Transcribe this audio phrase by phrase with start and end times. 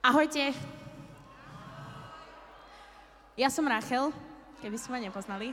[0.00, 0.56] Ahojte.
[3.36, 4.08] Ja som Rachel,
[4.64, 5.52] keby ste ma nepoznali.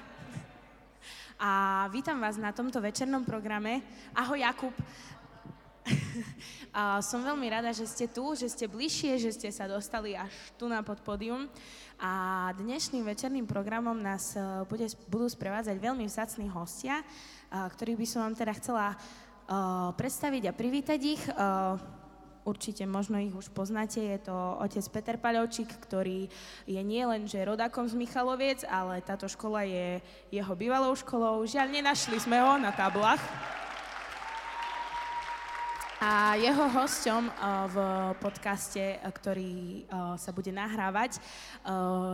[1.36, 3.84] A vítam vás na tomto večernom programe.
[4.16, 4.72] Ahoj Jakub.
[6.80, 10.32] A som veľmi rada, že ste tu, že ste bližšie, že ste sa dostali až
[10.56, 11.52] tu na podpódium.
[12.00, 17.06] A dnešným večerným programom nás e, bude, budú sprevádzať veľmi vzácní hostia, e,
[17.52, 21.24] ktorých by som vám teda chcela uh, predstaviť a privítať ich.
[22.48, 24.32] Určite možno ich už poznáte, je to
[24.64, 26.32] otec Peter Paľovčík, ktorý
[26.64, 30.00] je nie len že rodákom z Michaloviec, ale táto škola je
[30.32, 31.44] jeho bývalou školou.
[31.44, 33.20] Žiaľ, nenašli sme ho na tablách.
[36.00, 37.78] A jeho hosťom uh, v
[38.24, 41.20] podcaste, uh, ktorý uh, sa bude nahrávať,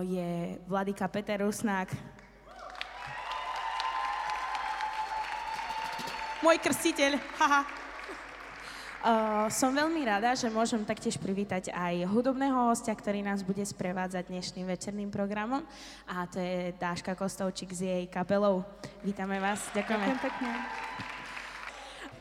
[0.08, 1.94] je Vladika Peter Rusnák.
[6.42, 7.83] Môj krstiteľ, haha.
[9.04, 14.32] Uh, som veľmi rada, že môžem taktiež privítať aj hudobného hostia, ktorý nás bude sprevádzať
[14.32, 15.60] dnešným večerným programom
[16.08, 18.64] a to je Dáška Kostovčík s jej kapelou.
[19.04, 20.08] Vítame vás, ďakujeme.
[20.08, 20.50] Ďakujem pekne.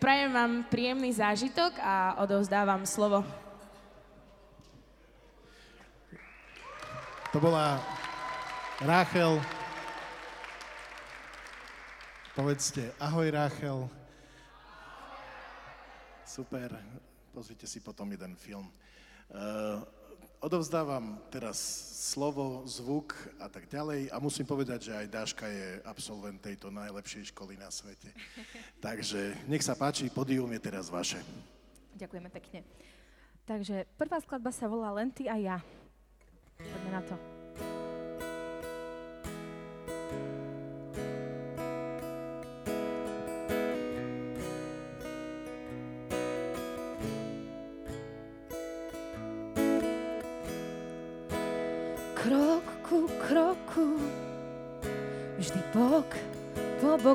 [0.03, 3.23] Prajem vám príjemný zážitok a odovzdávam slovo.
[7.31, 7.79] To bola
[8.83, 9.39] Ráchel.
[12.35, 14.02] Povedzte ahoj Ráchel.
[16.33, 16.73] Super,
[17.37, 18.65] pozrite si potom jeden film.
[19.29, 19.85] Uh,
[20.41, 21.61] odovzdávam teraz
[22.09, 27.37] slovo, zvuk a tak ďalej a musím povedať, že aj Dáška je absolvent tejto najlepšej
[27.37, 28.17] školy na svete.
[28.81, 31.21] Takže nech sa páči, podium je teraz vaše.
[32.01, 32.65] Ďakujeme pekne.
[33.45, 35.61] Takže prvá skladba sa volá Len ty a ja.
[36.57, 37.32] Poďme na to.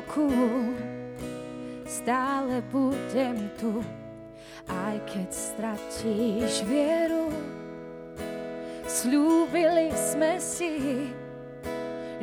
[0.08, 0.32] Boku,
[1.84, 3.84] stále budem tu,
[4.64, 7.28] aj keď stratíš vieru.
[8.88, 11.04] Sľúbili sme si,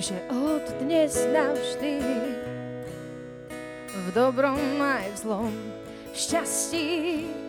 [0.01, 2.01] že od dnes navždy
[3.93, 5.53] v dobrom aj v zlom,
[6.09, 6.89] v šťastí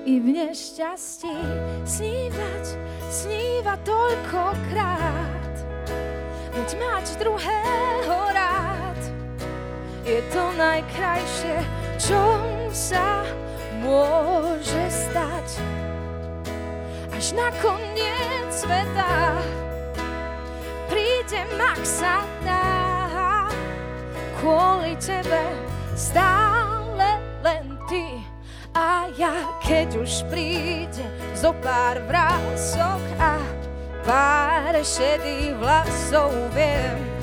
[0.05, 1.37] i v nešťastí
[1.89, 2.65] snívať,
[3.09, 5.55] snívať toľkokrát.
[6.53, 8.46] Veď mať druhého rád
[10.07, 11.59] je to najkrajšie,
[11.99, 12.23] čo
[12.71, 13.27] sa
[13.83, 15.59] môže stať.
[17.11, 19.43] Až na koniec sveta
[20.87, 21.43] príde
[21.77, 23.51] ak sa dá
[24.39, 25.45] kvôli tebe
[25.93, 28.23] stále len ty
[28.73, 31.03] a ja, keď už príde
[31.35, 33.41] zo pár vrások a
[34.07, 37.16] pár šedých vlasov, viem,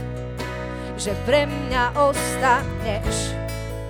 [1.03, 3.35] že pre mňa ostaneš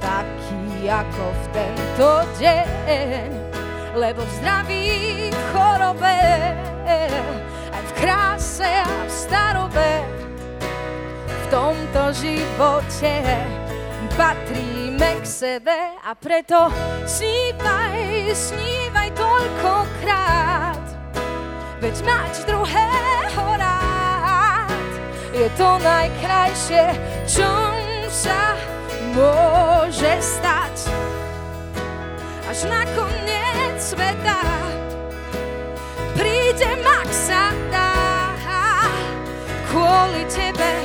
[0.01, 2.09] taký ako v tento
[2.41, 3.29] deň.
[3.93, 4.89] Lebo v zdraví,
[5.29, 6.17] v chorobe,
[7.69, 9.91] aj v kráse a v starobe,
[11.29, 13.13] v tomto živote
[14.17, 16.73] patríme k sebe a preto
[17.05, 20.81] snívaj, snívaj toľkokrát.
[21.77, 23.12] Veď mať druhého rád
[25.43, 26.85] je to najkrajšie,
[27.27, 27.51] čo
[28.07, 28.55] sa
[29.11, 30.87] môže stať.
[32.47, 34.39] Až na koniec sveta
[36.15, 37.91] príde ak sa dá
[39.67, 40.82] kvôli tebe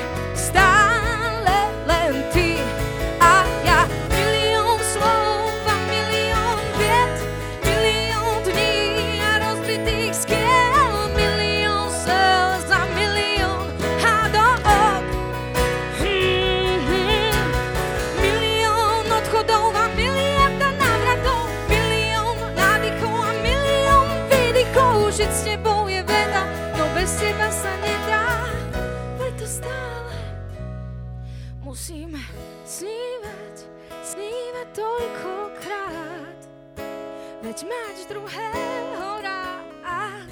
[37.59, 40.31] Veď mať druhého rád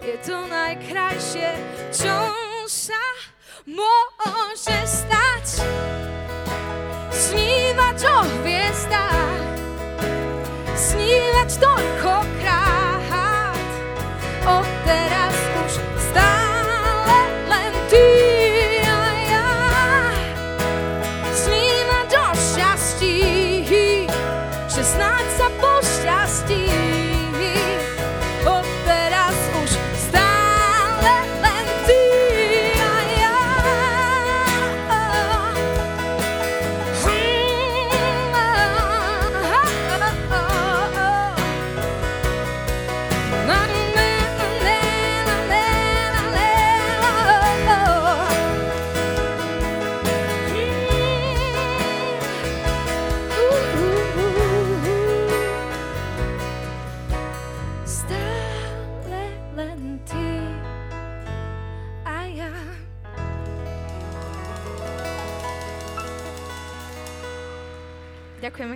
[0.00, 1.52] je to najkrajšie,
[1.92, 2.16] čo
[2.64, 3.04] sa
[3.68, 5.60] môže stať.
[7.12, 9.44] Snívať o hviezdách,
[10.72, 12.83] snívať toľkokrát,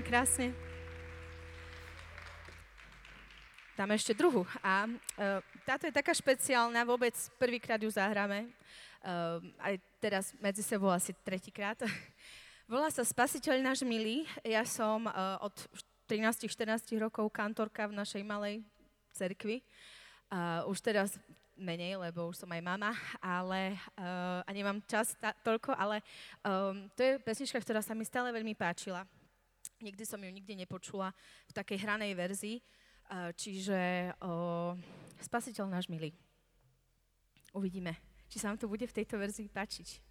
[0.08, 0.56] krásne.
[3.76, 4.49] Dáme ešte druhú.
[4.64, 8.49] A uh, táto je taká špeciálna, vôbec prvýkrát ju zahráme.
[9.05, 11.76] Uh, aj teraz medzi sebou asi tretíkrát.
[12.72, 14.25] Volá sa Spasiteľ náš milý.
[14.40, 15.52] Ja som uh, od
[16.08, 18.64] 13-14 rokov kantorka v našej malej
[19.12, 19.61] cerkvi.
[20.32, 21.20] Uh, už teraz
[21.52, 26.00] menej, lebo už som aj mama, ale uh, a nemám čas ta, toľko, ale
[26.40, 29.04] um, to je pesnička, ktorá sa mi stále veľmi páčila.
[29.78, 31.14] Nikdy som ju nikde nepočula
[31.46, 32.58] v takej hranej verzii.
[33.38, 34.76] Čiže o,
[35.22, 36.12] spasiteľ náš milý.
[37.56, 37.96] Uvidíme,
[38.28, 40.07] či sa vám to bude v tejto verzii páčiť.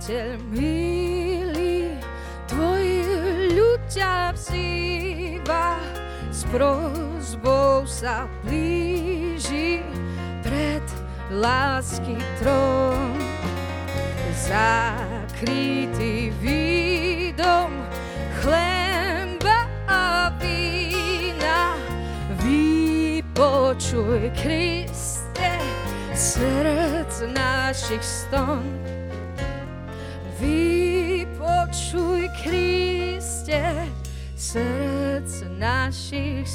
[0.00, 1.92] Spasiteľ milý,
[3.92, 5.76] ťa vzýva,
[6.32, 9.84] s prozbou sa blíži
[10.40, 10.80] pred
[11.28, 13.12] lásky trón.
[14.32, 17.68] Zakrytý výdom
[18.40, 21.76] chleba a vína,
[22.40, 25.52] vypočuj Kriste
[26.16, 28.64] srdc našich ston.
[35.60, 36.48] Srdc našich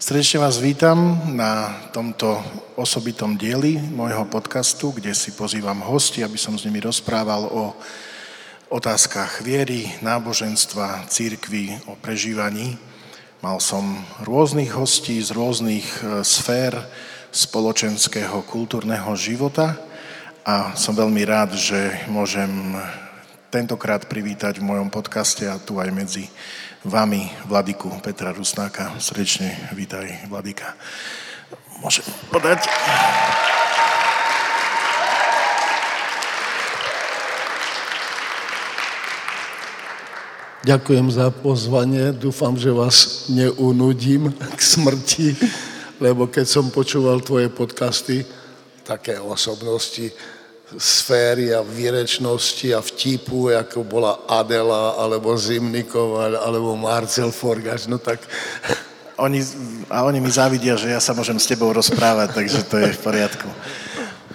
[0.00, 2.40] Srdečne vás vítam na tomto
[2.72, 7.76] osobitom dieli môjho podcastu, kde si pozývam hosti, aby som s nimi rozprával o
[8.72, 12.80] otázkach viery, náboženstva, církvy, o prežívaní.
[13.44, 16.80] Mal som rôznych hostí z rôznych e, sfér
[17.28, 19.76] spoločenského, kultúrneho života
[20.48, 22.48] a som veľmi rád, že môžem
[23.52, 26.24] tentokrát privítať v mojom podcaste a tu aj medzi
[26.84, 28.96] vami, Vladiku Petra Rusnáka.
[28.96, 30.72] Srdečne vítaj, Vladika.
[31.84, 32.64] Môžem podať.
[40.60, 42.12] Ďakujem za pozvanie.
[42.12, 45.36] Dúfam, že vás neunudím k smrti,
[46.00, 48.24] lebo keď som počúval tvoje podcasty,
[48.84, 50.12] také osobnosti
[50.78, 58.22] sféry a výrečnosti a vtipu, ako bola Adela, alebo Zimnikov, alebo Marcel Forgaš, no tak...
[59.20, 59.44] Oni,
[59.92, 63.04] a oni mi závidia, že ja sa môžem s tebou rozprávať, takže to je v
[63.04, 63.52] poriadku.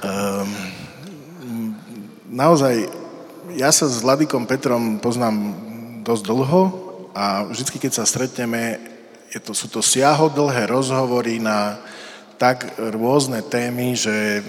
[0.05, 0.45] Um,
[2.29, 2.85] naozaj,
[3.57, 5.57] ja sa s Vladikom Petrom poznám
[6.05, 6.61] dosť dlho
[7.17, 8.77] a vždy, keď sa stretneme,
[9.33, 11.81] je to, sú to siahodlhé rozhovory na
[12.37, 14.45] tak rôzne témy, že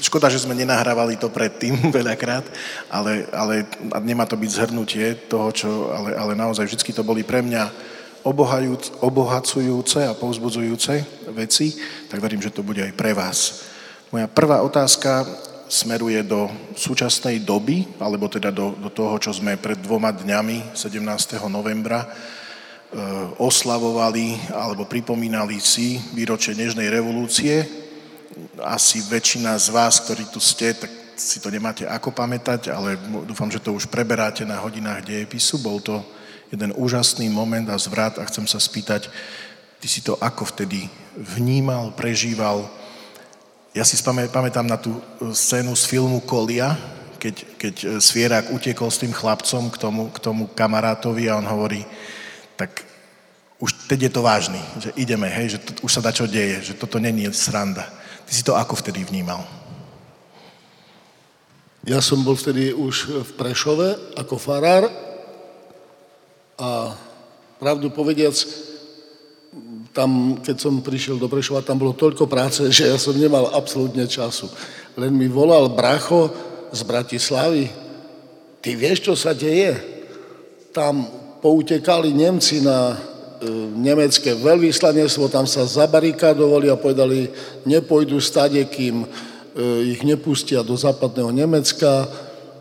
[0.00, 2.48] Škoda, že sme nenahrávali to predtým veľakrát,
[2.88, 3.68] ale, ale
[4.00, 7.92] nemá to byť zhrnutie toho, čo, ale, ale naozaj vždy to boli pre mňa
[9.00, 10.92] obohacujúce a povzbudzujúce
[11.32, 11.72] veci,
[12.08, 13.64] tak verím, že to bude aj pre vás.
[14.12, 15.24] Moja prvá otázka
[15.70, 21.38] smeruje do súčasnej doby, alebo teda do, do toho, čo sme pred dvoma dňami, 17.
[21.46, 22.08] novembra, e,
[23.38, 27.62] oslavovali alebo pripomínali si výročie Nežnej revolúcie,
[28.62, 32.96] asi väčšina z vás, ktorí tu ste, tak si to nemáte ako pamätať, ale
[33.28, 35.60] dúfam, že to už preberáte na hodinách dejepisu.
[35.60, 36.00] Bol to
[36.48, 39.12] jeden úžasný moment a zvrat a chcem sa spýtať,
[39.78, 42.66] ty si to ako vtedy vnímal, prežíval?
[43.70, 46.74] Ja si pamätám na tú e, scénu z filmu Kolia,
[47.22, 51.46] keď, keď e, Svierak utekol s tým chlapcom k tomu, k tomu kamarátovi a on
[51.46, 51.86] hovorí,
[52.58, 52.82] tak
[53.60, 56.72] už teď je to vážny, že ideme, hej, že to, už sa dá čo deje,
[56.72, 57.99] že toto není sranda.
[58.30, 59.42] Ty si to ako vtedy vnímal?
[61.82, 64.86] Ja som bol vtedy už v Prešove ako farár
[66.54, 66.94] a
[67.58, 68.38] pravdu povediac,
[69.90, 74.06] tam, keď som prišiel do Prešova, tam bolo toľko práce, že ja som nemal absolútne
[74.06, 74.46] času.
[74.94, 76.30] Len mi volal bracho
[76.70, 77.66] z Bratislavy,
[78.62, 79.74] ty vieš, čo sa deje?
[80.70, 81.02] Tam
[81.42, 82.94] poutekali Nemci na
[83.80, 87.32] nemecké veľvyslanectvo, tam sa zabarikádovali a povedali,
[87.64, 89.08] nepôjdu stade, kým e,
[89.96, 92.04] ich nepustia do západného Nemecka.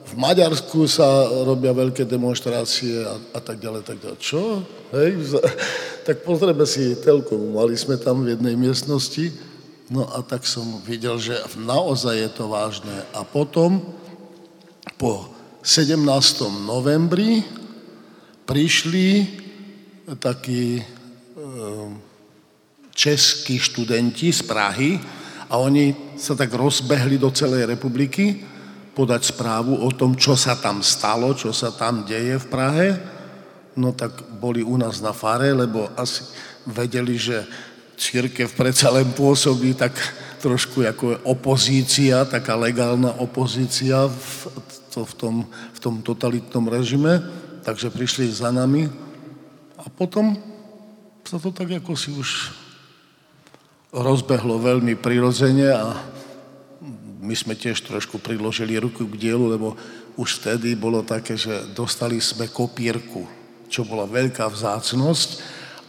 [0.10, 1.06] V Maďarsku sa
[1.44, 4.18] robia veľké demonstrácie a, a tak ďalej, tak ďalej.
[4.20, 4.64] Čo?
[4.96, 5.12] Hej?
[6.00, 9.30] Tak pozrieme si telku, mali sme tam v jednej miestnosti,
[9.94, 13.06] no a tak som videl, že naozaj je to vážne.
[13.14, 13.78] A potom
[14.98, 15.30] po
[15.62, 16.02] 17.
[16.66, 17.46] novembri
[18.50, 19.38] prišli
[20.18, 22.02] takí ehm,
[22.96, 25.00] českí študenti z Prahy
[25.50, 28.42] a oni sa tak rozbehli do celej republiky
[28.98, 32.88] podať správu o tom, čo sa tam stalo, čo sa tam deje v Prahe.
[33.78, 34.12] No tak
[34.42, 36.26] boli u nás na fare, lebo asi
[36.68, 37.48] vedeli, že
[37.96, 39.96] církev predsa len pôsobí tak
[40.40, 44.48] trošku ako opozícia, taká legálna opozícia v,
[44.92, 47.20] to, v, tom, v tom totalitnom režime,
[47.64, 49.09] takže prišli za nami
[49.80, 50.36] a potom
[51.24, 52.52] sa to tak ako si už
[53.96, 55.96] rozbehlo veľmi prirodzene a
[57.20, 59.76] my sme tiež trošku priložili ruku k dielu, lebo
[60.16, 63.24] už vtedy bolo také, že dostali sme kopírku,
[63.72, 65.30] čo bola veľká vzácnosť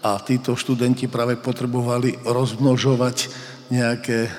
[0.07, 3.31] a títo študenti práve potrebovali rozmnožovať
[3.71, 4.31] nejaké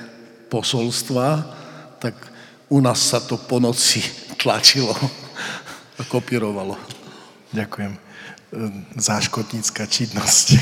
[0.52, 1.26] posolstva,
[2.02, 2.14] tak
[2.68, 4.04] u nás sa to po noci
[4.40, 4.94] tlačilo
[5.96, 6.76] a kopírovalo.
[7.52, 8.11] Ďakujem.
[8.52, 10.46] Ehm, záškotnícka činnosť.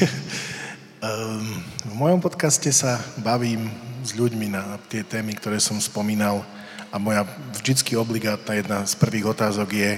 [1.00, 3.72] Ehm, v mojom podcaste sa bavím
[4.04, 6.44] s ľuďmi na tie témy, ktoré som spomínal
[6.92, 7.24] a moja
[7.56, 9.96] vždycky obligátna jedna z prvých otázok je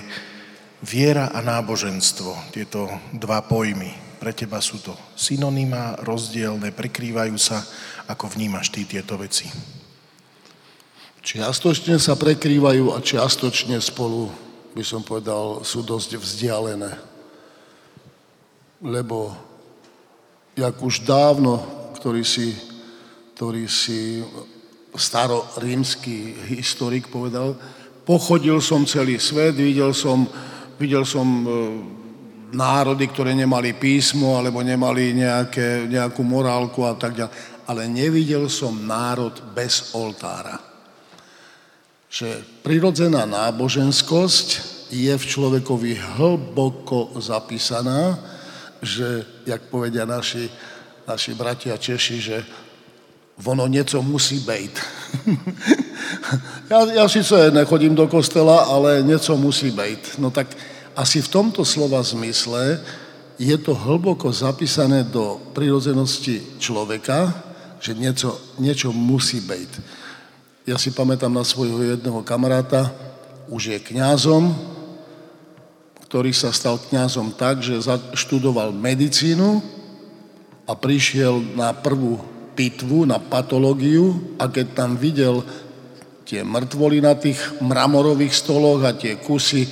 [0.78, 3.90] viera a náboženstvo, tieto dva pojmy.
[4.22, 7.66] Pre teba sú to synonymá, rozdielne, prekrývajú sa.
[8.06, 9.50] Ako vnímaš ty tieto veci?
[11.18, 14.30] Čiastočne sa prekrývajú a čiastočne spolu,
[14.70, 17.11] by som povedal, sú dosť vzdialené
[18.82, 19.30] lebo
[20.58, 21.62] jak už dávno,
[21.96, 22.52] ktorý si,
[23.38, 24.20] ktorý si
[24.92, 27.56] starorímsky historik povedal,
[28.04, 30.26] pochodil som celý svet, videl som,
[30.76, 31.46] videl som e,
[32.52, 37.34] národy, ktoré nemali písmo alebo nemali nejaké, nejakú morálku a tak ďalej,
[37.70, 40.60] ale nevidel som národ bez oltára.
[42.12, 44.48] Že prirodzená náboženskosť
[44.92, 48.31] je v človekovi hlboko zapísaná,
[48.82, 50.50] že, jak povedia naši,
[51.06, 52.38] naši bratia Češi, že
[53.42, 54.72] ono niečo musí byť.
[56.70, 60.18] ja, ja síce nechodím do kostela, ale niečo musí byť.
[60.18, 60.50] No tak
[60.94, 62.78] asi v tomto slova zmysle
[63.40, 67.32] je to hlboko zapísané do prírodzenosti človeka,
[67.82, 69.70] že niečo, niečo musí byť.
[70.68, 72.94] Ja si pamätám na svojho jedného kamaráta,
[73.50, 74.54] už je kňazom,
[76.12, 77.80] ktorý sa stal kňazom tak, že
[78.12, 79.64] študoval medicínu
[80.68, 82.20] a prišiel na prvú
[82.52, 85.40] pitvu, na patológiu a keď tam videl
[86.28, 89.64] tie mŕtvoly na tých mramorových stoloch a tie kusy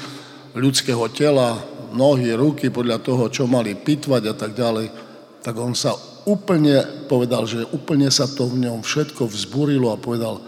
[0.56, 1.60] ľudského tela,
[1.92, 4.88] nohy, ruky, podľa toho, čo mali pitvať a tak ďalej,
[5.44, 5.92] tak on sa
[6.24, 10.40] úplne povedal, že úplne sa to v ňom všetko vzburilo a povedal,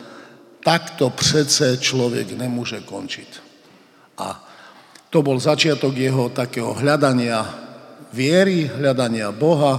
[0.64, 3.30] takto přece človek nemôže končiť.
[4.16, 4.41] A
[5.12, 7.44] to bol začiatok jeho takého hľadania
[8.16, 9.76] viery, hľadania Boha,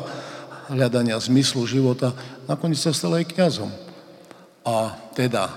[0.70, 2.13] hľadania zmyslu života.
[2.46, 3.74] Nakoniec sa stal aj kňazom.
[4.62, 5.50] A teda,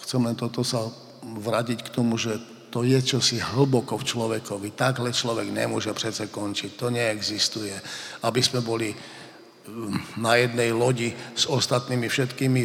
[0.00, 0.88] chcem len toto sa
[1.22, 2.40] vradiť k tomu, že
[2.72, 4.72] to je čosi hlboko v človekovi.
[4.72, 6.72] Takhle človek nemôže přece končiť.
[6.80, 7.76] To neexistuje.
[8.24, 12.62] Aby sme boli mm, na jednej lodi s ostatnými všetkými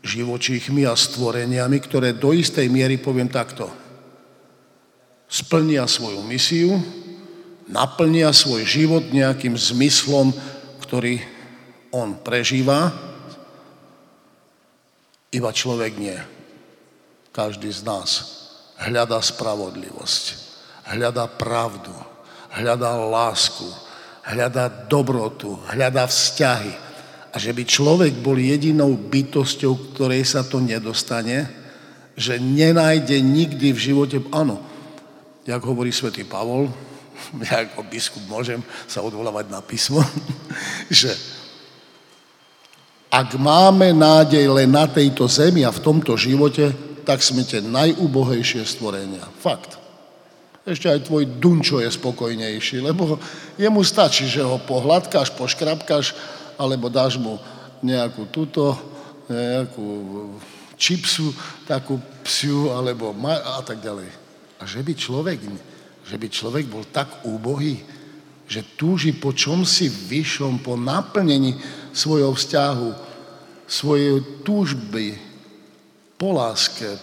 [0.00, 3.83] živočíchmi a stvoreniami, ktoré do istej miery, poviem takto,
[5.28, 6.78] splnia svoju misiu,
[7.68, 10.30] naplnia svoj život nejakým zmyslom,
[10.84, 11.20] ktorý
[11.94, 12.92] on prežíva,
[15.34, 16.18] iba človek nie.
[17.34, 18.10] Každý z nás
[18.78, 20.24] hľadá spravodlivosť,
[20.94, 21.90] hľadá pravdu,
[22.54, 23.66] hľadá lásku,
[24.22, 26.74] hľadá dobrotu, hľadá vzťahy.
[27.34, 31.50] A že by človek bol jedinou bytosťou, ktorej sa to nedostane,
[32.14, 34.62] že nenájde nikdy v živote, áno,
[35.44, 36.72] jak hovorí svätý Pavol,
[37.46, 40.00] ja ako biskup môžem sa odvolávať na písmo,
[40.90, 41.12] že
[43.14, 46.74] ak máme nádej len na tejto zemi a v tomto živote,
[47.06, 49.22] tak sme tie najúbohejšie stvorenia.
[49.38, 49.78] Fakt.
[50.66, 53.20] Ešte aj tvoj Dunčo je spokojnejší, lebo
[53.60, 56.16] jemu stačí, že ho pohľadkáš, poškrapkáš,
[56.58, 57.38] alebo dáš mu
[57.84, 58.72] nejakú túto,
[59.28, 59.86] nejakú
[60.80, 61.30] čipsu,
[61.68, 64.23] takú psiu, alebo ma- a tak ďalej.
[64.60, 65.38] A že by človek,
[66.04, 67.80] že by človek bol tak úbohý,
[68.44, 71.56] že túži po čom si vyššom, po naplnení
[71.96, 72.90] svojho vzťahu,
[73.64, 75.16] svojej túžby,
[76.20, 77.00] po láske,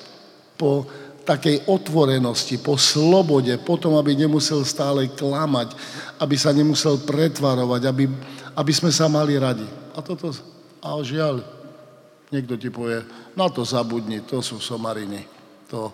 [0.56, 0.86] po
[1.26, 5.74] takej otvorenosti, po slobode, potom, aby nemusel stále klamať,
[6.22, 8.06] aby sa nemusel pretvarovať, aby,
[8.58, 9.66] aby sme sa mali radi.
[9.98, 10.34] A toto,
[10.82, 11.46] a žiaľ,
[12.34, 13.06] niekto ti povie,
[13.38, 15.26] na to zabudni, to sú somariny.
[15.70, 15.94] To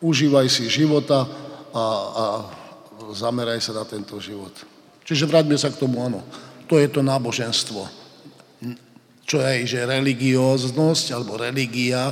[0.00, 1.28] užívaj si života
[1.70, 2.24] a, a
[3.12, 4.52] zameraj sa na tento život.
[5.04, 6.24] Čiže vráťme sa k tomu, áno.
[6.66, 7.82] To je to náboženstvo.
[9.26, 12.10] Čo je, že religióznosť alebo religia,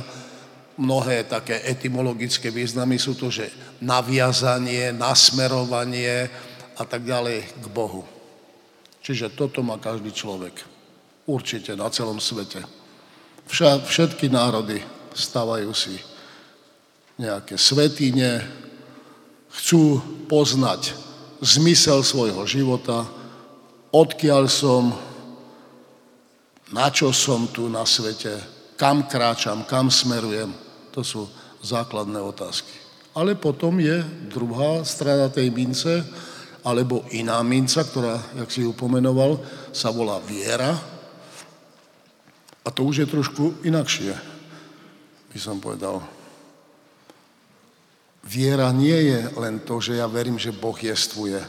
[0.79, 3.51] mnohé také etymologické významy sú to, že
[3.83, 6.31] naviazanie, nasmerovanie
[6.79, 8.07] a tak ďalej k Bohu.
[9.03, 10.55] Čiže toto má každý človek.
[11.27, 12.63] Určite na celom svete.
[13.87, 14.79] Všetky národy
[15.11, 15.99] stavajú si
[17.19, 18.39] nejaké svetine,
[19.51, 19.99] chcú
[20.31, 20.95] poznať
[21.43, 23.03] zmysel svojho života,
[23.91, 24.95] odkiaľ som,
[26.71, 28.39] na čo som tu na svete,
[28.79, 30.55] kam kráčam, kam smerujem.
[30.95, 31.27] To sú
[31.59, 32.71] základné otázky.
[33.11, 33.99] Ale potom je
[34.31, 35.99] druhá strana tej mince,
[36.63, 39.43] alebo iná minca, ktorá, jak si ju pomenoval,
[39.75, 40.71] sa volá viera.
[42.63, 44.15] A to už je trošku inakšie,
[45.35, 46.18] by som povedal.
[48.29, 51.41] Viera nie je len to, že ja verím, že Boh jestvuje.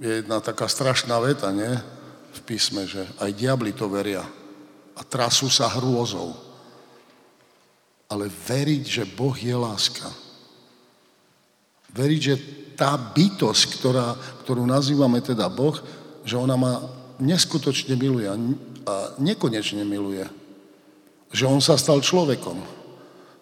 [0.00, 1.68] Je jedna taká strašná veta, nie?
[2.32, 4.24] V písme, že aj diabli to veria.
[4.96, 6.50] A trasú sa hrôzou
[8.10, 10.10] ale veriť, že Boh je láska.
[11.94, 12.34] Veriť, že
[12.74, 15.78] tá bytosť, ktorá, ktorú nazývame teda Boh,
[16.26, 16.82] že ona ma
[17.22, 20.26] neskutočne miluje a nekonečne miluje.
[21.30, 22.58] Že on sa stal človekom.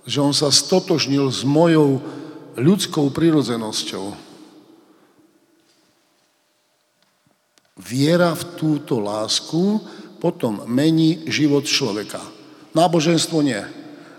[0.09, 2.01] Že on sa stotožnil s mojou
[2.57, 4.17] ľudskou prirodzenosťou.
[7.79, 9.79] Viera v túto lásku
[10.19, 12.19] potom mení život človeka.
[12.75, 13.61] Náboženstvo nie.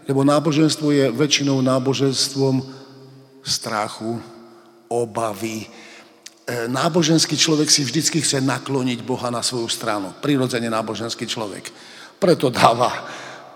[0.07, 2.63] Lebo náboženstvo je väčšinou náboženstvom
[3.43, 4.17] strachu,
[4.89, 5.67] obavy.
[6.49, 10.15] E, náboženský človek si vždycky chce nakloniť Boha na svoju stranu.
[10.17, 11.69] Prirodzene náboženský človek.
[12.17, 12.89] Preto dáva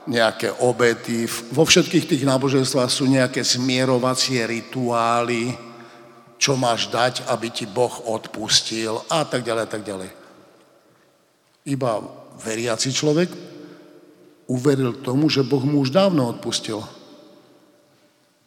[0.07, 1.23] nejaké obety.
[1.55, 5.55] Vo všetkých tých náboženstvách sú nejaké zmierovacie rituály,
[6.35, 10.09] čo máš dať, aby ti Boh odpustil a tak ďalej, a tak ďalej.
[11.63, 12.03] Iba
[12.43, 13.31] veriaci človek
[14.51, 16.83] uveril tomu, že Boh mu už dávno odpustil.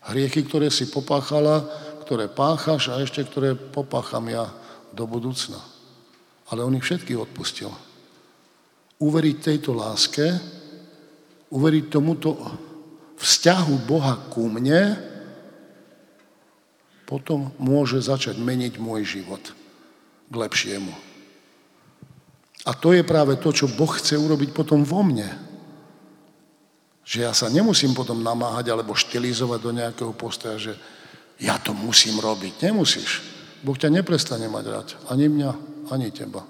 [0.04, 1.64] Hriechy, ktoré si popáchala,
[2.04, 4.52] ktoré páchaš a ešte ktoré popácham ja
[4.92, 5.58] do budúcna.
[6.52, 7.72] Ale on ich všetky odpustil.
[9.00, 10.36] Uveriť tejto láske,
[11.50, 12.36] uveriť tomuto
[13.16, 14.98] vzťahu Boha ku mne,
[17.06, 19.42] potom môže začať meniť môj život
[20.26, 20.90] k lepšiemu.
[22.66, 25.30] A to je práve to, čo Boh chce urobiť potom vo mne
[27.06, 30.74] Že ja sa nemusím potom namáhať alebo štilizovať do nejakého postoja, že
[31.38, 32.66] ja to musím robiť.
[32.66, 33.22] Nemusíš.
[33.62, 34.88] Boh ťa neprestane mať rád.
[35.06, 35.50] Ani mňa,
[35.94, 36.42] ani teba.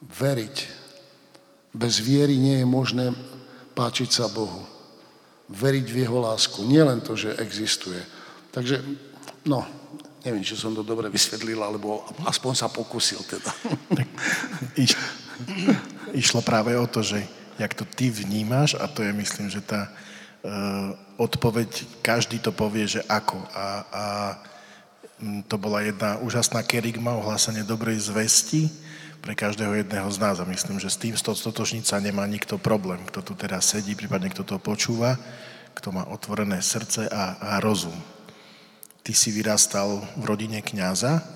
[0.00, 0.56] Veriť.
[1.76, 3.12] Bez viery nie je možné
[3.76, 4.64] páčiť sa Bohu.
[5.52, 6.64] Veriť v Jeho lásku.
[6.64, 8.00] Nie len to, že existuje.
[8.50, 8.80] Takže,
[9.44, 9.62] no,
[10.24, 13.52] neviem, či som to dobre vysvetlil, alebo aspoň sa pokusil teda.
[13.92, 14.08] Tak,
[14.80, 14.96] iš,
[16.16, 17.20] išlo práve o to, že
[17.60, 22.88] jak to ty vnímaš, a to je, myslím, že tá uh, odpoveď, každý to povie,
[22.88, 23.38] že ako.
[23.54, 24.04] A, a
[25.48, 28.68] to bola jedna úžasná kerigma, ohlásenie dobrej zvesti
[29.26, 30.38] pre každého jedného z nás.
[30.38, 33.02] A myslím, že s tým stotočniť sa nemá nikto problém.
[33.10, 35.18] Kto tu teraz sedí, prípadne kto to počúva,
[35.74, 37.98] kto má otvorené srdce a, a rozum.
[39.02, 41.26] Ty si vyrastal v rodine kňaza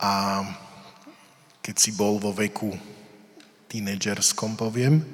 [0.00, 0.12] a
[1.60, 2.72] keď si bol vo veku
[3.68, 5.04] tínedžerskom, poviem,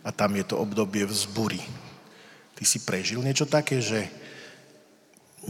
[0.00, 1.60] a tam je to obdobie vzbury.
[2.56, 4.08] Ty si prežil niečo také, že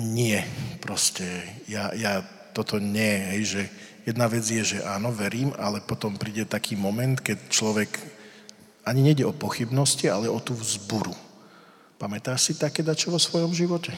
[0.03, 0.43] nie,
[0.83, 3.63] proste, ja, ja toto nie, hej, že
[4.09, 7.91] jedna vec je, že áno, verím, ale potom príde taký moment, keď človek
[8.89, 11.13] ani nejde o pochybnosti, ale o tú vzburu.
[12.01, 13.93] Pamätáš si také dačo vo svojom živote?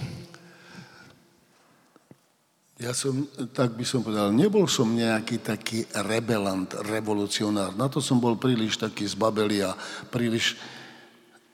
[2.81, 7.77] Ja som, tak by som povedal, nebol som nejaký taký rebelant, revolucionár.
[7.77, 9.77] Na to som bol príliš taký zbabelý a
[10.09, 10.57] príliš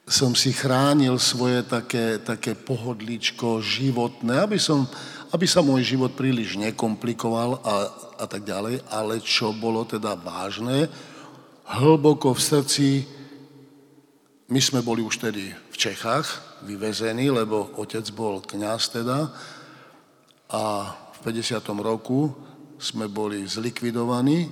[0.06, 4.86] som si chránil svoje také, také pohodličko životné, aby, som,
[5.34, 7.74] aby sa môj život príliš nekomplikoval a,
[8.22, 8.82] a tak ďalej.
[8.90, 10.86] Ale čo bolo teda vážne,
[11.66, 12.88] hlboko v srdci,
[14.46, 19.34] my sme boli už tedy v Čechách vyvezení, lebo otec bol kňaz teda
[20.54, 20.62] a
[21.26, 21.58] 50.
[21.82, 22.30] roku
[22.78, 24.46] sme boli zlikvidovaní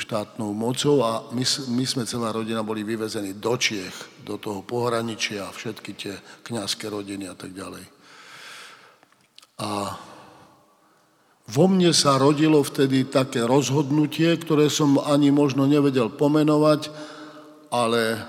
[0.00, 1.44] štátnou mocou a my,
[1.76, 6.16] my sme celá rodina boli vyvezení do Čiech, do toho pohraničia, všetky tie
[6.48, 7.99] kňazské rodiny a tak ďalej.
[9.60, 9.92] A
[11.50, 16.88] vo mne sa rodilo vtedy také rozhodnutie, ktoré som ani možno nevedel pomenovať,
[17.68, 18.24] ale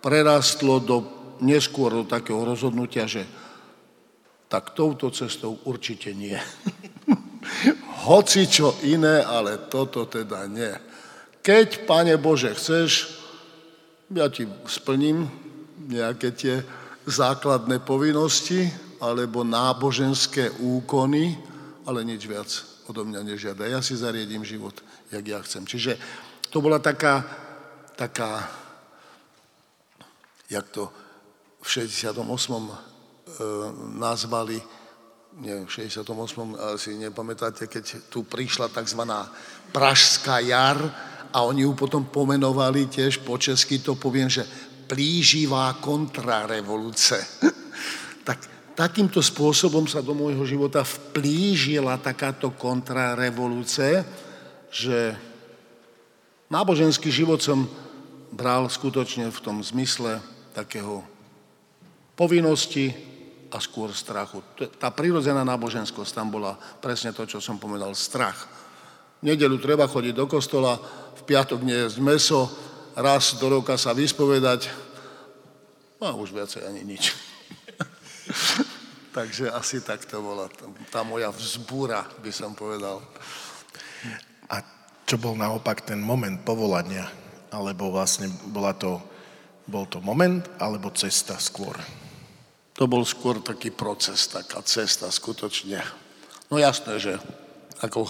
[0.00, 0.96] prerastlo do,
[1.44, 3.28] neskôr do takého rozhodnutia, že
[4.48, 6.34] tak touto cestou určite nie.
[8.08, 10.72] Hoci čo iné, ale toto teda nie.
[11.44, 13.20] Keď, Pane Bože, chceš,
[14.10, 15.28] ja ti splním
[15.90, 16.62] nejaké tie
[17.06, 21.40] základné povinnosti alebo náboženské úkony,
[21.88, 22.48] ale nič viac
[22.86, 23.64] odo mňa nežiada.
[23.66, 24.76] Ja si zariedím život,
[25.08, 25.64] jak ja chcem.
[25.64, 25.96] Čiže
[26.52, 27.24] to bola taká,
[27.96, 28.44] taká
[30.50, 30.92] jak to
[31.62, 32.12] v 68.
[32.12, 32.76] E,
[33.96, 34.58] nazvali
[35.38, 36.74] neviem, v 68.
[36.74, 39.02] asi nepamätáte, keď tu prišla tzv.
[39.70, 40.78] Pražská jar
[41.30, 44.42] a oni ju potom pomenovali tiež po česky, to poviem, že
[44.90, 47.22] plíživá kontrarevoluce.
[48.28, 48.42] tak
[48.80, 54.08] takýmto spôsobom sa do môjho života vplížila takáto kontrarevoluce,
[54.72, 55.12] že
[56.48, 57.68] náboženský život som
[58.32, 60.24] bral skutočne v tom zmysle
[60.56, 61.04] takého
[62.16, 63.10] povinnosti,
[63.50, 64.38] a skôr strachu.
[64.78, 68.46] Tá prirodzená náboženskosť tam bola presne to, čo som povedal, strach.
[69.18, 70.78] V nedelu treba chodiť do kostola,
[71.18, 72.46] v piatok nejesť meso,
[72.94, 74.70] raz do roka sa vyspovedať
[75.98, 77.29] no a už viacej ani nič.
[79.16, 80.46] Takže asi tak to bola
[80.90, 83.02] tá moja vzbúra, by som povedal.
[84.46, 84.62] A
[85.02, 87.10] čo bol naopak ten moment povolania?
[87.50, 89.02] Alebo vlastne bola to,
[89.66, 91.74] bol to moment, alebo cesta skôr?
[92.78, 95.82] To bol skôr taký proces, taká cesta skutočne.
[96.46, 97.18] No jasné, že
[97.82, 98.08] ako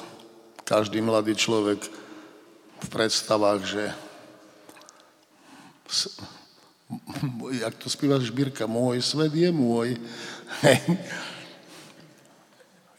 [0.69, 1.81] každý mladý človek
[2.81, 3.85] v predstavách, že
[7.50, 9.94] jak to spíva Žbírka, môj svet je môj.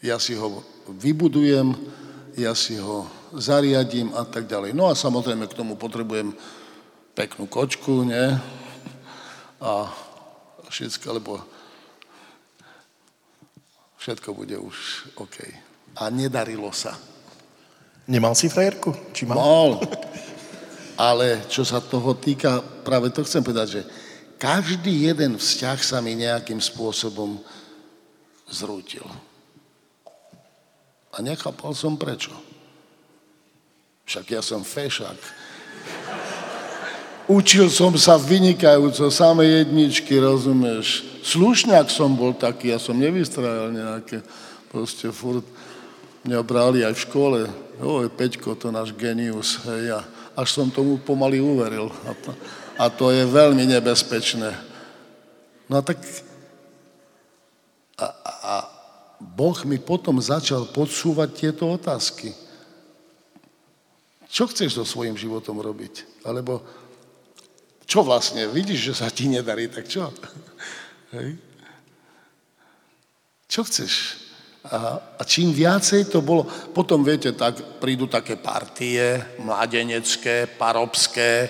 [0.10, 1.76] ja si ho vybudujem,
[2.40, 4.72] ja si ho zariadím a tak ďalej.
[4.72, 6.32] No a samozrejme k tomu potrebujem
[7.16, 8.36] peknú kočku, nie?
[9.62, 9.92] A
[10.72, 11.44] všetko, lebo
[14.00, 15.44] všetko bude už OK.
[16.00, 16.96] A nedarilo sa.
[18.08, 19.12] Nemal si frajerku?
[19.12, 19.38] Či mal?
[19.38, 19.72] Mal.
[21.12, 23.82] Ale čo sa toho týka, práve to chcem povedať, že
[24.42, 27.38] každý jeden vzťah sa mi nejakým spôsobom
[28.50, 29.06] zrútil.
[31.14, 32.34] A nechápal som prečo.
[34.10, 35.20] Však ja som fešák.
[37.32, 41.06] Učil som sa vynikajúco, samé jedničky, rozumieš.
[41.24, 44.26] Slušňák som bol taký, ja som nevystrajal nejaké,
[44.68, 45.46] proste furt
[46.28, 47.40] mňa brali aj v škole.
[47.80, 50.02] Oj, Peťko, to náš genius, hej, ja.
[50.36, 51.94] Až som tomu pomaly uveril.
[52.10, 52.36] A to,
[52.82, 54.58] a to je veľmi nebezpečné.
[55.70, 56.02] No a tak...
[58.02, 58.56] A, a,
[59.22, 62.34] Boh mi potom začal podsúvať tieto otázky.
[64.26, 66.26] Čo chceš so svojím životom robiť?
[66.26, 66.66] Alebo
[67.86, 68.50] čo vlastne?
[68.50, 70.10] Vidíš, že sa ti nedarí, tak čo?
[71.16, 71.38] Hej?
[73.46, 73.94] Čo chceš?
[74.66, 81.50] A, a čím viacej to bolo, potom viete, tak prídu také partie, mladenecké, parobské,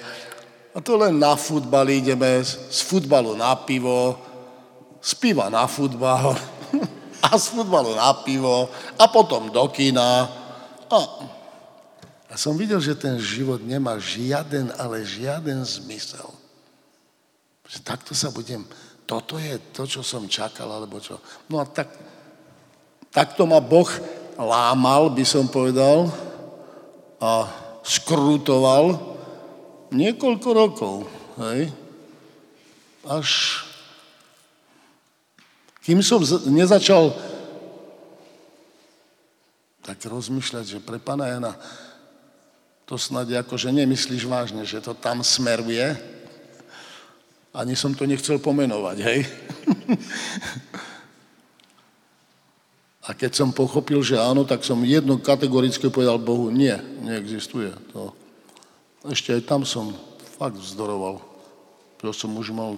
[0.72, 4.16] a to len na futbal ideme, z futbalu na pivo,
[5.04, 6.32] z piva na futbal
[7.28, 10.32] a z futbalu na pivo a potom do kina.
[10.88, 10.98] A
[12.32, 16.32] ja som videl, že ten život nemá žiaden, ale žiaden zmysel.
[17.68, 18.64] Že takto sa budem,
[19.04, 21.20] toto je to, čo som čakal, alebo čo.
[21.52, 21.92] No a tak,
[23.12, 23.88] takto ma Boh
[24.40, 26.08] lámal, by som povedal,
[27.20, 27.52] a
[27.84, 29.11] skrutoval,
[29.92, 30.96] niekoľko rokov,
[31.52, 31.70] hej,
[33.06, 33.28] až
[35.82, 37.12] kým som nezačal
[39.82, 41.54] tak rozmýšľať, že pre pána Jana
[42.86, 45.96] to snad ako, že nemyslíš vážne, že to tam smeruje.
[47.52, 49.20] Ani som to nechcel pomenovať, hej.
[53.02, 58.14] A keď som pochopil, že áno, tak som jedno kategoricky povedal Bohu, nie, neexistuje to.
[59.02, 59.98] Ešte aj tam som
[60.38, 61.18] fakt vzdoroval.
[62.06, 62.78] Ja som už mal,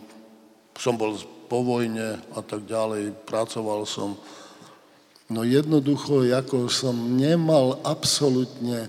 [0.79, 1.19] som bol
[1.51, 4.15] po vojne a tak ďalej, pracoval som.
[5.27, 8.87] No jednoducho, ako som nemal absolútne,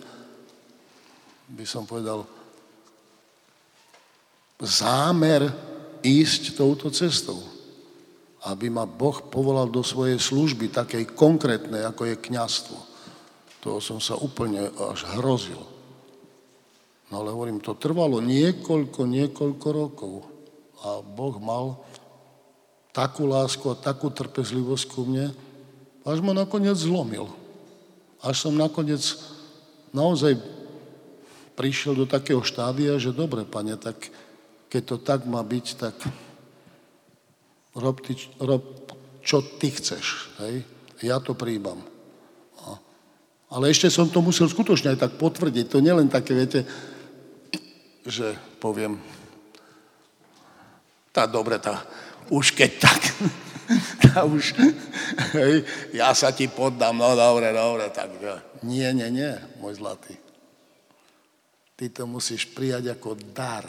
[1.51, 2.27] by som povedal,
[4.63, 5.51] zámer
[6.07, 7.43] ísť touto cestou.
[8.45, 12.79] Aby ma Boh povolal do svojej služby, takej konkrétnej, ako je kňastvo.
[13.65, 15.74] Toho som sa úplne až hrozil.
[17.15, 20.27] No ale hovorím, to trvalo niekoľko, niekoľko rokov.
[20.83, 21.79] A Boh mal
[22.91, 25.31] takú lásku a takú trpezlivosť ku mne,
[26.03, 27.31] až ma nakoniec zlomil.
[28.19, 29.15] Až som nakoniec
[29.95, 30.43] naozaj
[31.55, 34.11] prišiel do takého štádia, že dobre, pane, tak
[34.67, 35.95] keď to tak má byť, tak
[37.79, 38.91] rob, ty, rob
[39.23, 40.35] čo ty chceš.
[40.43, 40.67] Hej?
[40.99, 41.79] Ja to príjmam.
[43.55, 45.71] Ale ešte som to musel skutočne aj tak potvrdiť.
[45.71, 46.67] To nielen také, viete,
[48.05, 49.01] že poviem,
[51.15, 51.85] tá dobre, tá,
[52.29, 53.03] už keď tak,
[54.05, 54.57] tá už,
[55.37, 55.65] hej,
[55.97, 58.13] ja sa ti poddám, no dobre, dobre, tak
[58.65, 60.17] nie, nie, nie, môj zlatý.
[61.75, 63.67] Ty to musíš prijať ako dar.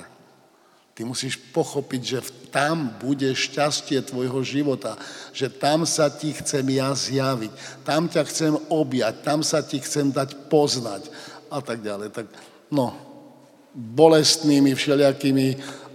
[0.96, 4.96] Ty musíš pochopiť, že tam bude šťastie tvojho života,
[5.36, 7.52] že tam sa ti chcem ja zjaviť,
[7.84, 11.12] tam ťa chcem objať, tam sa ti chcem dať poznať
[11.52, 12.16] a tak ďalej.
[12.16, 12.26] Tak,
[12.72, 12.96] no,
[13.76, 15.48] bolestnými všelijakými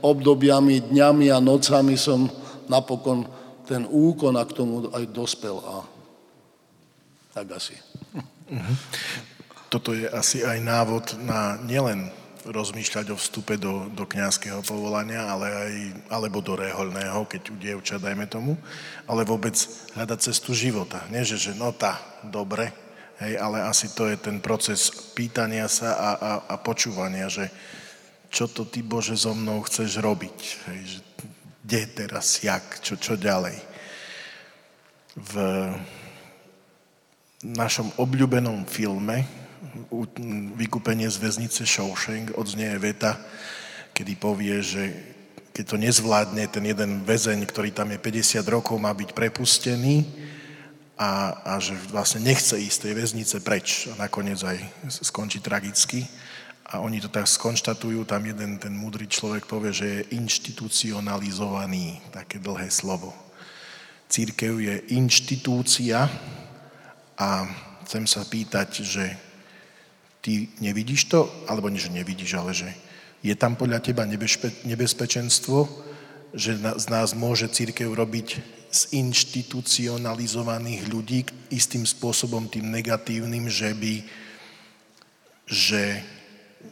[0.05, 2.29] obdobiami, dňami a nocami som
[2.69, 3.25] napokon
[3.65, 5.57] ten úkon a k tomu aj dospel.
[5.65, 5.85] A
[7.33, 7.75] tak asi.
[8.51, 8.75] Mhm.
[9.71, 12.11] Toto je asi aj návod na nielen
[12.43, 15.73] rozmýšľať o vstupe do, do kniazského povolania, ale aj,
[16.09, 18.57] alebo do rehoľného, keď u dievča, dajme tomu,
[19.05, 19.55] ale vôbec
[19.95, 21.05] hľadať cestu života.
[21.13, 22.73] Nie, že, že no tá, dobre,
[23.21, 27.53] hej, ale asi to je ten proces pýtania sa a, a, a počúvania, že
[28.31, 30.37] čo to ty Bože so mnou chceš robiť,
[30.71, 31.01] hej, že
[31.71, 33.55] kde teraz, jak, čo, čo ďalej.
[35.15, 35.33] V
[37.47, 39.23] našom obľúbenom filme
[40.57, 43.23] Vykúpenie z väznice Shawshank odznie veta,
[43.95, 44.83] kedy povie, že
[45.55, 50.09] keď to nezvládne ten jeden väzeň, ktorý tam je 50 rokov, má byť prepustený
[51.01, 54.61] a, a že vlastne nechce ísť z tej väznice preč a nakoniec aj
[55.01, 56.05] skončí tragicky.
[56.69, 62.37] A oni to tak skonštatujú, tam jeden ten múdry človek povie, že je inštitucionalizovaný, také
[62.39, 63.17] dlhé slovo.
[64.13, 66.05] Církev je inštitúcia
[67.17, 67.29] a
[67.89, 69.05] chcem sa pýtať, že
[70.21, 72.69] ty nevidíš to, alebo nie, že nevidíš, ale že
[73.25, 75.65] je tam podľa teba nebezpe- nebezpečenstvo,
[76.37, 83.95] že z nás môže církev robiť z inštitucionalizovaných ľudí istým spôsobom tým negatívnym, že by
[85.51, 85.99] že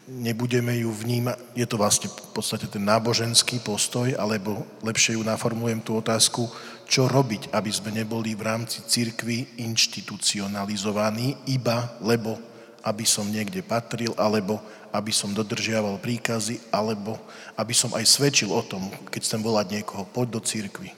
[0.07, 5.83] nebudeme ju vnímať, je to vlastne v podstate ten náboženský postoj, alebo lepšie ju naformujem
[5.83, 6.47] tú otázku,
[6.87, 12.39] čo robiť, aby sme neboli v rámci církvy inštitucionalizovaní, iba lebo
[12.87, 14.63] aby som niekde patril, alebo
[14.95, 17.19] aby som dodržiaval príkazy, alebo
[17.59, 20.98] aby som aj svedčil o tom, keď chcem volať niekoho, poď do církvy.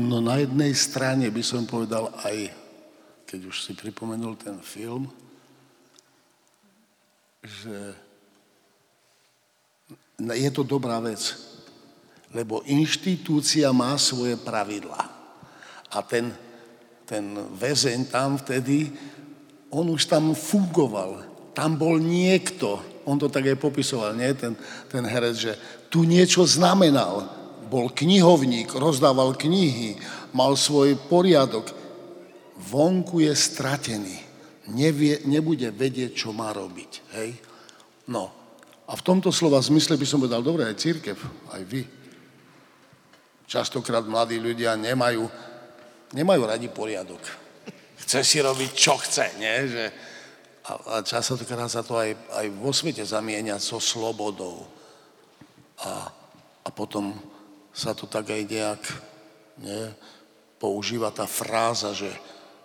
[0.00, 2.48] No na jednej strane by som povedal aj,
[3.28, 5.12] keď už si pripomenul ten film,
[7.44, 7.92] že
[10.16, 11.20] je to dobrá vec,
[12.32, 15.12] lebo inštitúcia má svoje pravidla.
[15.92, 16.32] A ten,
[17.04, 18.88] ten väzeň tam vtedy,
[19.68, 21.20] on už tam fungoval.
[21.52, 24.32] Tam bol niekto, on to tak aj popisoval, nie?
[24.32, 24.56] Ten,
[24.88, 25.52] ten herec, že
[25.92, 27.41] tu niečo znamenal.
[27.72, 29.96] Bol knihovník, rozdával knihy,
[30.36, 31.72] mal svoj poriadok.
[32.68, 34.20] Vonku je stratený.
[34.76, 36.92] Nevie, nebude vedieť, čo má robiť.
[37.16, 37.40] Hej?
[38.12, 38.28] No.
[38.84, 41.16] A v tomto slova zmysle by som povedal, dobre, aj církev,
[41.48, 41.88] aj vy.
[43.48, 45.24] Častokrát mladí ľudia nemajú,
[46.12, 47.24] nemajú radi poriadok.
[48.04, 49.56] Chce si robiť, čo chce, nie?
[49.72, 49.84] Že,
[50.68, 54.68] a, a častokrát sa to aj, aj vo svete zamieňa so slobodou.
[55.88, 56.12] A,
[56.62, 57.16] a potom
[57.72, 58.82] sa to tak aj nejak
[59.60, 59.92] nie,
[60.60, 62.08] používa tá fráza, že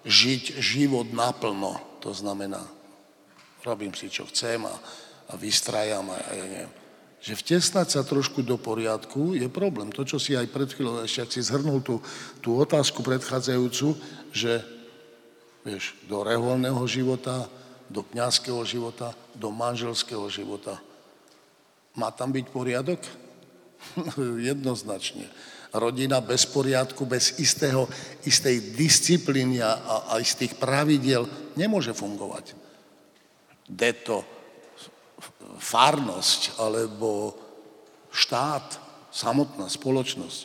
[0.07, 2.61] žiť život naplno, to znamená,
[3.65, 4.75] robím si, čo chcem a,
[5.27, 6.73] a vystrajam a, ja neviem.
[7.17, 9.89] Že vtesnať sa trošku do poriadku je problém.
[9.89, 11.97] To, čo si aj pred chvíľou, ešte ak si zhrnul tú,
[12.45, 13.97] tú otázku predchádzajúcu,
[14.29, 14.61] že
[15.65, 17.49] vieš, do reholného života,
[17.89, 20.77] do kňazského života, do manželského života.
[21.97, 23.01] Má tam byť poriadok?
[24.49, 25.27] Jednoznačne.
[25.75, 27.85] Rodina bez poriadku, bez istého,
[28.23, 31.27] istej disciplíny a, a istých pravidiel
[31.59, 32.55] nemôže fungovať.
[33.67, 34.23] Deto,
[35.59, 37.35] farnosť alebo
[38.13, 38.79] štát,
[39.11, 40.39] samotná spoločnosť.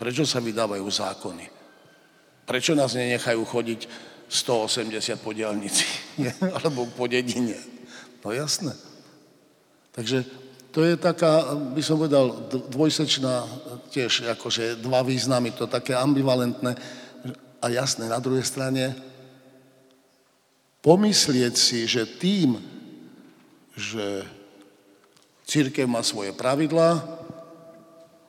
[0.00, 1.46] Prečo sa vydávajú zákony?
[2.48, 3.80] Prečo nás nenechajú chodiť
[4.32, 5.84] 180 po diálnici,
[6.56, 7.54] alebo po dedine.
[8.24, 8.72] No jasné.
[9.92, 10.24] Takže
[10.72, 13.44] to je taká, by som povedal, dvojsečná
[13.92, 16.72] tiež, akože dva významy, to také ambivalentné
[17.60, 18.08] a jasné.
[18.08, 18.96] Na druhej strane
[20.80, 22.56] pomyslieť si, že tým,
[23.76, 24.24] že
[25.44, 27.04] církev má svoje pravidlá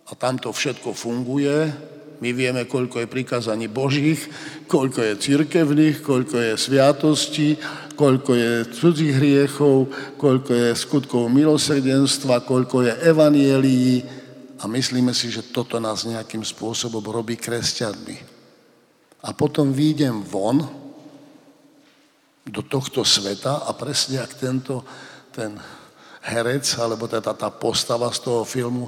[0.04, 1.72] a tam to všetko funguje,
[2.24, 4.32] my vieme, koľko je prikázaní Božích,
[4.72, 7.60] koľko je církevných, koľko je sviatostí,
[8.00, 13.92] koľko je cudzích hriechov, koľko je skutkov milosrdenstva, koľko je evanielií
[14.64, 18.18] a myslíme si, že toto nás nejakým spôsobom robí kresťanmi.
[19.28, 20.64] A potom výjdem von
[22.48, 24.80] do tohto sveta a presne ak tento
[25.36, 25.60] ten
[26.24, 28.88] herec, alebo teda tá postava z toho filmu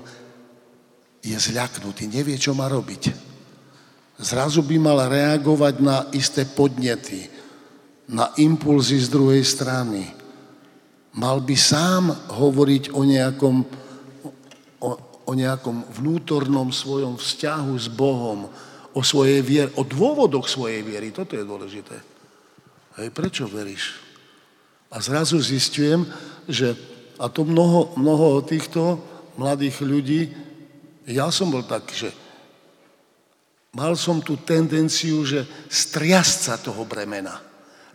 [1.26, 3.25] je zľaknutý, nevie, čo má robiť.
[4.16, 7.28] Zrazu by mal reagovať na isté podnety,
[8.08, 10.08] na impulzy z druhej strany.
[11.16, 13.56] Mal by sám hovoriť o nejakom,
[14.80, 14.90] o,
[15.28, 18.48] o nejakom vnútornom svojom vzťahu s Bohom,
[18.96, 21.12] o svojej viere, o dôvodoch svojej viery.
[21.12, 21.96] Toto je dôležité.
[22.96, 24.00] Hej, prečo veríš?
[24.88, 26.08] A zrazu zistujem,
[26.48, 26.72] že
[27.20, 29.00] a to mnoho, mnoho týchto
[29.36, 30.22] mladých ľudí
[31.06, 32.10] ja som bol tak, že
[33.76, 37.44] mal som tú tendenciu, že striasť sa toho bremena,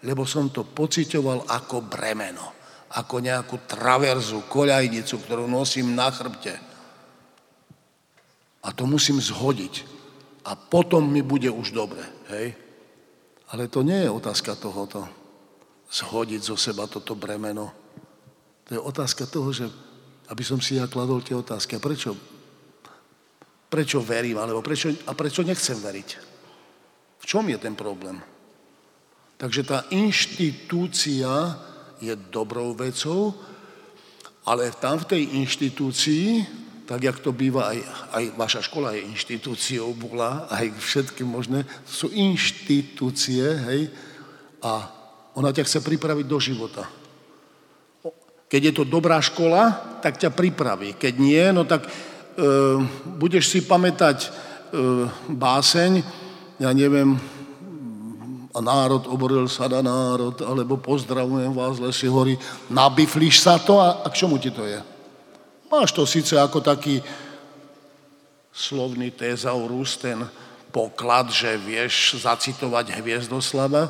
[0.05, 2.53] lebo som to pocitoval ako bremeno,
[2.93, 6.55] ako nejakú traverzu, koľajnicu, ktorú nosím na chrbte.
[8.61, 9.89] A to musím zhodiť.
[10.45, 12.53] A potom mi bude už dobre, hej?
[13.51, 15.09] Ale to nie je otázka tohoto.
[15.91, 17.73] Zhodiť zo seba toto bremeno.
[18.69, 19.67] To je otázka toho, že
[20.31, 21.75] aby som si ja kladol tie otázky.
[21.75, 22.15] A prečo
[23.71, 26.09] prečo verím, alebo prečo, a prečo nechcem veriť.
[27.23, 28.19] V čom je ten problém?
[29.39, 31.57] Takže tá inštitúcia
[32.03, 33.33] je dobrou vecou,
[34.45, 36.27] ale tam v tej inštitúcii,
[36.85, 37.79] tak jak to býva, aj,
[38.19, 43.81] aj vaša škola je inštitúciou, bola, aj všetky možné, sú inštitúcie, hej,
[44.61, 44.91] a
[45.39, 46.85] ona ťa chce pripraviť do života.
[48.51, 49.71] Keď je to dobrá škola,
[50.03, 50.99] tak ťa pripraví.
[50.99, 51.87] Keď nie, no tak
[53.21, 54.29] budeš si pamätať
[54.73, 56.03] ehm, báseň,
[56.61, 57.17] ja neviem,
[58.51, 62.35] a národ oboril sa na národ, alebo pozdravujem vás, lesy hory,
[62.67, 64.83] nabiflíš sa to a, a k čomu ti to je?
[65.71, 66.99] Máš to síce ako taký
[68.51, 70.27] slovný tézaurus, ten
[70.75, 73.87] poklad, že vieš zacitovať Hviezdoslava,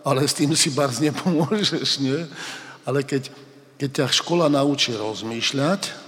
[0.00, 2.16] ale s tým si barz nepomôžeš, nie?
[2.88, 3.28] Ale keď,
[3.76, 6.07] keď ťa škola naučí rozmýšľať,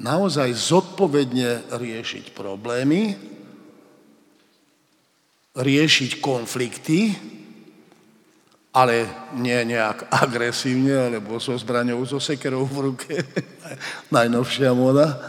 [0.00, 3.14] naozaj zodpovedne riešiť problémy,
[5.54, 7.12] riešiť konflikty,
[8.70, 9.04] ale
[9.36, 13.12] nie nejak agresívne, alebo so zbraňou, so sekerou v ruke,
[14.16, 15.20] najnovšia moda,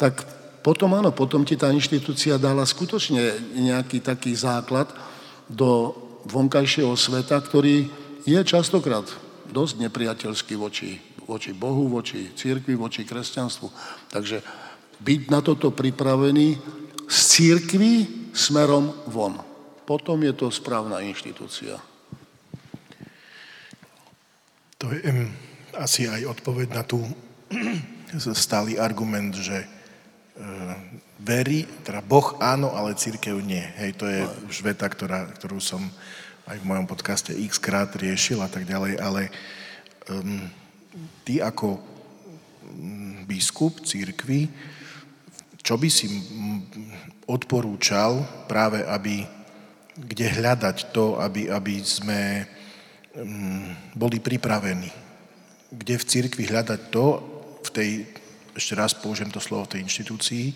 [0.00, 0.24] tak
[0.62, 4.88] potom áno, potom ti tá inštitúcia dala skutočne nejaký taký základ
[5.46, 5.92] do
[6.26, 7.90] vonkajšieho sveta, ktorý
[8.22, 9.04] je častokrát
[9.50, 13.66] dosť nepriateľský voči, voči Bohu, voči církvi, voči kresťanstvu.
[14.10, 14.42] Takže
[15.02, 16.58] byť na toto pripravený
[17.10, 17.92] z církvy
[18.32, 19.36] smerom von.
[19.82, 21.76] Potom je to správna inštitúcia.
[24.78, 25.30] To je um,
[25.78, 27.02] asi aj odpoveď na tú
[28.34, 30.74] stály argument, že uh,
[31.22, 33.62] verí, teda Boh áno, ale církev nie.
[33.78, 35.82] Hej, to je už veta, ktorá, ktorú som
[36.50, 39.30] aj v mojom podcaste x krát riešil a tak ďalej, ale
[40.10, 40.50] um,
[41.24, 44.48] ty ako mm, biskup církvy,
[45.62, 46.10] čo by si
[47.26, 49.22] odporúčal práve, aby,
[49.94, 52.44] kde hľadať to, aby, aby sme
[53.14, 54.90] um, boli pripravení?
[55.72, 57.06] Kde v církvi hľadať to,
[57.62, 57.90] v tej,
[58.58, 60.52] ešte raz použijem to slovo, tej inštitúcii,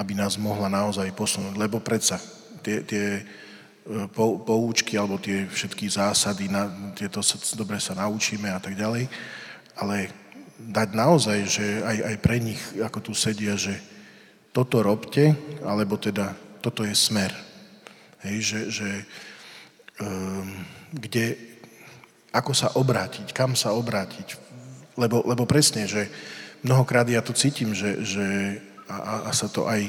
[0.00, 1.54] aby nás mohla naozaj posunúť.
[1.54, 2.16] Lebo predsa
[2.64, 3.22] tie, tie e,
[4.10, 6.66] po, poučky alebo tie všetky zásady, na,
[6.96, 7.20] tieto
[7.54, 9.06] dobre sa naučíme a tak ďalej,
[9.78, 10.10] ale
[10.58, 13.78] dať naozaj, že aj, aj pre nich, ako tu sedia, že
[14.50, 17.30] toto robte, alebo teda toto je smer.
[18.26, 18.90] Hej, že, že
[20.02, 21.38] um, kde,
[22.34, 24.34] ako sa obrátiť, kam sa obrátiť.
[24.98, 26.10] Lebo, lebo presne, že
[26.66, 28.26] mnohokrát ja to cítim, že, že
[28.90, 29.86] a, a sa to aj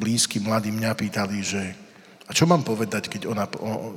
[0.00, 1.62] blízky mladí mňa pýtali, že
[2.28, 3.92] a čo mám povedať, keď ona o,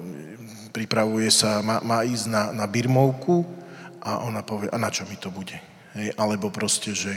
[0.72, 3.61] pripravuje sa, má, má ísť na, na birmovku
[4.02, 5.56] a ona povie, a na čo mi to bude?
[5.94, 7.14] Hej, alebo proste, že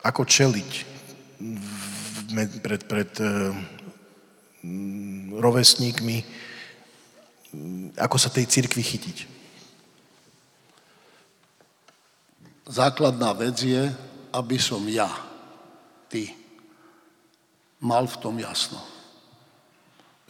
[0.00, 0.70] ako čeliť
[2.64, 3.52] pred, pred uh,
[5.40, 6.24] rovesníkmi,
[7.96, 9.18] ako sa tej cirkvi chytiť.
[12.70, 13.90] Základná vec je,
[14.30, 15.10] aby som ja
[16.06, 16.30] ty
[17.82, 18.78] mal v tom jasno.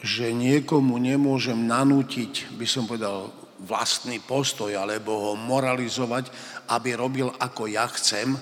[0.00, 3.28] Že niekomu nemôžem nanútiť, by som povedal,
[3.60, 6.32] vlastný postoj alebo ho moralizovať,
[6.72, 8.34] aby robil ako ja chcem,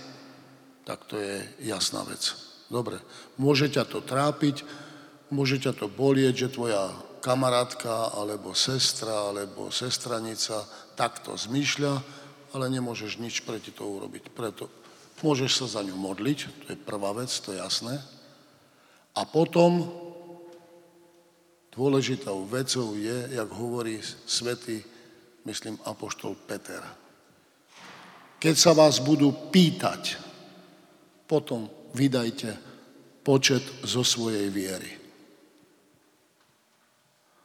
[0.87, 2.23] tak to je jasná vec.
[2.71, 3.01] Dobre,
[3.37, 4.63] môže ťa to trápiť,
[5.33, 10.63] môže ťa to bolieť, že tvoja kamarátka, alebo sestra, alebo sestranica
[10.95, 11.95] takto zmýšľa,
[12.55, 14.33] ale nemôžeš nič proti to urobiť.
[14.33, 14.71] Preto
[15.19, 17.99] Môžeš sa za ňu modliť, to je prvá vec, to je jasné.
[19.19, 19.91] A potom
[21.75, 23.99] dôležitou vecou je, jak hovorí
[24.31, 24.87] svätý,
[25.45, 26.83] myslím, apoštol Peter.
[28.39, 30.19] Keď sa vás budú pýtať,
[31.27, 32.55] potom vydajte
[33.27, 34.91] počet zo svojej viery.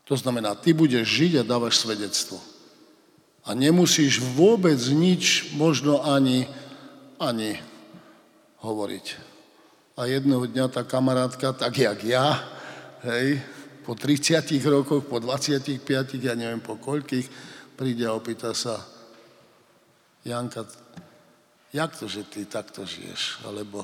[0.07, 2.37] To znamená, ty budeš žiť a dávaš svedectvo.
[3.43, 6.47] A nemusíš vôbec nič, možno ani
[7.23, 7.59] ani
[8.59, 9.05] hovoriť.
[9.95, 12.41] A jedného dňa tá kamarátka, tak jak ja,
[13.05, 13.39] hej,
[13.85, 15.83] po 30 rokoch, po 25,
[16.19, 18.79] ja neviem po koľkých, príde a opýta sa,
[20.23, 20.63] Janka,
[21.75, 23.43] jak to, že ty takto žiješ?
[23.43, 23.83] Alebo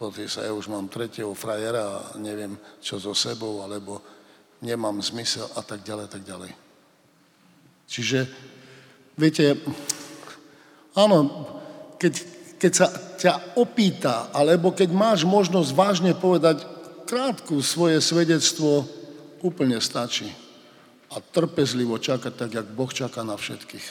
[0.00, 4.00] pozri sa, ja už mám tretieho frajera a neviem, čo so sebou, alebo
[4.64, 6.50] nemám zmysel a tak ďalej, tak ďalej.
[7.90, 8.24] Čiže,
[9.18, 9.60] viete,
[10.96, 11.18] áno,
[12.00, 12.14] keď,
[12.56, 12.86] keď sa
[13.20, 16.64] ťa opýta, alebo keď máš možnosť vážne povedať
[17.04, 18.88] krátku svoje svedectvo,
[19.44, 20.41] úplne stačí.
[21.12, 23.86] A trpezlivo čakať tak, jak Boh čaká na všetkých.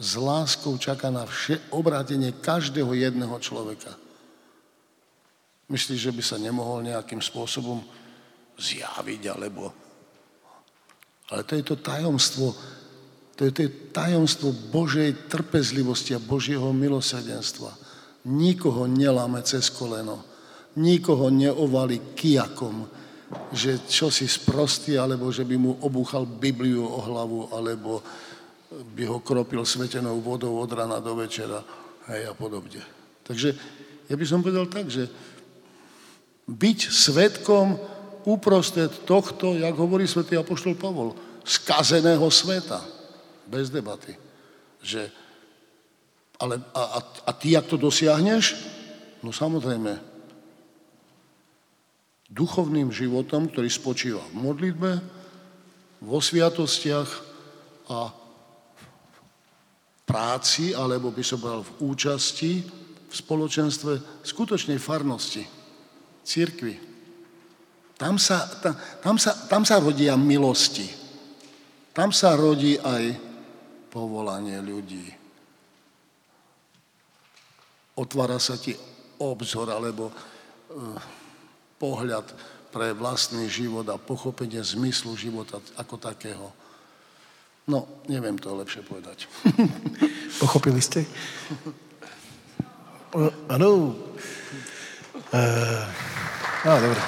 [0.00, 3.92] S láskou čaká na vše, obrátenie každého jedného človeka.
[5.68, 7.84] Myslíš, že by sa nemohol nejakým spôsobom
[8.56, 9.72] zjaviť, alebo...
[11.32, 12.52] Ale to je to tajomstvo
[13.42, 13.62] to je, to
[13.96, 17.72] tajomstvo Božej trpezlivosti a Božieho milosrdenstva.
[18.28, 20.22] Nikoho neláme cez koleno.
[20.78, 22.86] Nikoho neovali kijakom,
[23.52, 28.00] že čo si sprostý, alebo že by mu obúchal Bibliu o hlavu, alebo
[28.96, 31.60] by ho kropil svetenou vodou od rana do večera
[32.08, 32.80] hej, a podobne.
[33.22, 33.52] Takže
[34.08, 35.08] ja by som povedal tak, že
[36.48, 37.76] byť svetkom
[38.24, 42.82] uprostred tohto, jak hovorí svätý Apoštol Pavol, skazeného sveta
[43.46, 44.14] bez debaty.
[44.82, 45.10] Že,
[46.38, 48.58] ale, a, a, a ty, jak to dosiahneš?
[49.22, 50.11] No samozrejme,
[52.32, 54.90] duchovným životom, ktorý spočíva v modlitbe,
[56.02, 57.10] vo sviatostiach
[57.92, 58.10] a
[60.08, 62.52] práci, alebo by som povedal v účasti
[63.12, 65.44] v spoločenstve skutočnej farnosti,
[66.24, 66.80] církvy.
[68.00, 68.74] Tam sa, tam,
[69.04, 70.88] tam, sa, tam sa rodia milosti.
[71.92, 73.14] Tam sa rodí aj
[73.92, 75.06] povolanie ľudí.
[78.00, 78.72] Otvára sa ti
[79.20, 80.14] obzor alebo e,
[81.82, 82.30] pohľad
[82.70, 86.46] pre vlastný život a pochopenie zmyslu života ako takého.
[87.66, 89.26] No, neviem to lepšie povedať.
[90.42, 91.02] Pochopili ste?
[93.50, 93.98] Áno.
[95.30, 95.84] Uh,
[96.66, 97.00] no, dobre.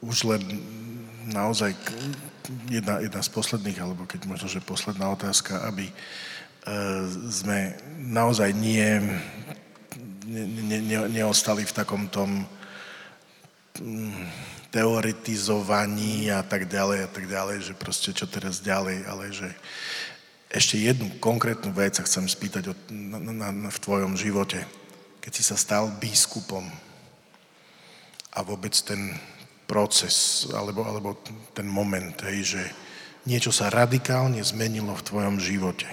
[0.00, 0.42] Už len
[1.28, 1.76] naozaj
[2.72, 5.94] jedna, jedna z posledných, alebo keď možno, že posledná otázka, aby uh,
[7.30, 9.00] sme naozaj nie,
[10.26, 12.46] ne, ne, neostali v takom tom
[13.80, 14.24] mm,
[14.70, 19.48] teoretizovaní a tak ďalej a tak ďalej, že proste čo teraz ďalej, ale že
[20.50, 24.66] ešte jednu konkrétnu vec sa chcem spýtať o, na, na, na, v tvojom živote.
[25.22, 26.66] Keď si sa stal biskupom
[28.34, 29.14] a vôbec ten
[29.70, 31.14] proces, alebo, alebo
[31.54, 32.62] ten moment, hej, že
[33.30, 35.86] niečo sa radikálne zmenilo v tvojom živote.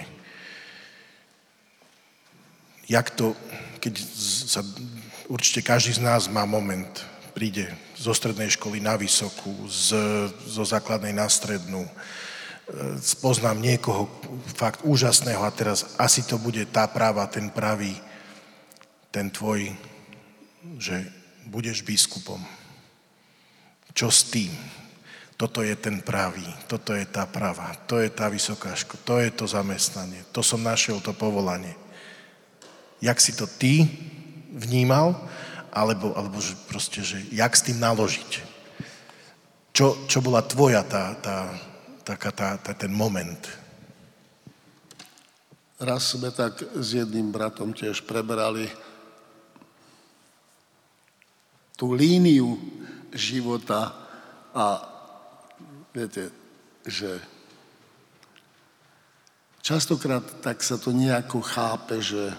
[2.88, 3.36] Jak to,
[3.84, 3.94] keď
[4.48, 4.64] sa,
[5.28, 6.88] určite každý z nás má moment,
[7.36, 9.94] príde zo strednej školy na vysokú, z,
[10.48, 11.84] zo základnej na strednú,
[13.00, 14.08] spoznám niekoho
[14.56, 17.96] fakt úžasného a teraz asi to bude tá práva, ten pravý,
[19.08, 19.72] ten tvoj,
[20.76, 21.00] že
[21.48, 22.40] budeš biskupom.
[23.96, 24.52] Čo s tým?
[25.38, 29.30] Toto je ten pravý, toto je tá práva, to je tá vysoká škola, to je
[29.30, 31.78] to zamestnanie, to som našiel to povolanie.
[32.98, 33.86] Jak si to ty
[34.52, 35.14] vnímal,
[35.72, 38.30] alebo, alebo že proste, že jak s tým naložiť?
[39.70, 41.54] Čo, čo bola tvoja tá, tá,
[42.02, 43.38] taká tá, tá, ten moment.
[45.78, 48.66] Raz sme tak s jedným bratom tiež preberali
[51.78, 52.58] tú líniu
[53.14, 53.94] života
[54.50, 54.82] a
[55.94, 56.34] viete,
[56.82, 57.22] že
[59.62, 62.34] častokrát tak sa to nejako chápe, že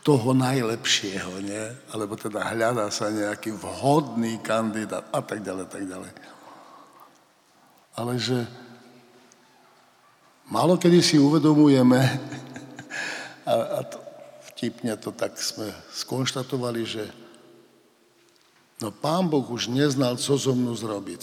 [0.00, 1.64] toho najlepšieho, nie?
[1.92, 6.12] Alebo teda hľadá sa nejaký vhodný kandidát a tak ďalej, tak ďalej.
[8.00, 8.48] Ale že
[10.48, 12.00] málo kedy si uvedomujeme,
[13.50, 14.00] a, a to,
[14.52, 17.04] vtipne to tak sme skonštatovali, že
[18.80, 21.22] no pán Boh už neznal, co so mnou zrobiť.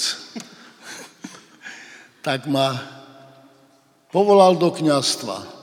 [2.28, 2.78] tak ma
[4.14, 5.57] povolal do kňastva.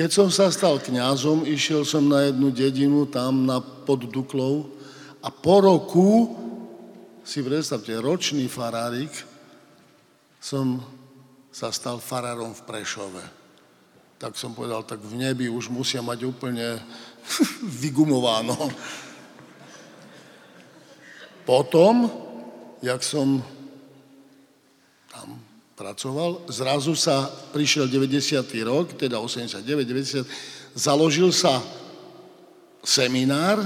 [0.00, 4.72] Keď som sa stal kňazom, išiel som na jednu dedinu tam na pod Duklou
[5.20, 6.08] a po roku,
[7.20, 9.12] si predstavte, ročný farárik,
[10.40, 10.80] som
[11.52, 13.24] sa stal farárom v Prešove.
[14.16, 16.80] Tak som povedal, tak v nebi už musia mať úplne
[17.84, 18.56] vygumováno.
[21.44, 22.08] Potom,
[22.80, 23.44] jak som
[25.80, 26.44] pracoval.
[26.52, 27.24] Zrazu sa
[27.56, 28.44] prišiel 90.
[28.68, 30.28] rok, teda 89, 90,
[30.76, 31.64] založil sa
[32.84, 33.64] seminár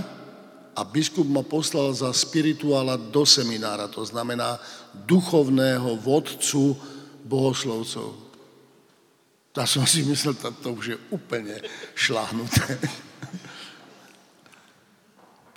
[0.79, 4.63] a biskup ma poslal za spirituála do seminára, to znamená
[4.95, 6.79] duchovného vodcu
[7.27, 8.15] bohoslovcov.
[9.55, 11.59] Tak som si myslel, že to už je úplne
[11.95, 12.79] šláhnuté.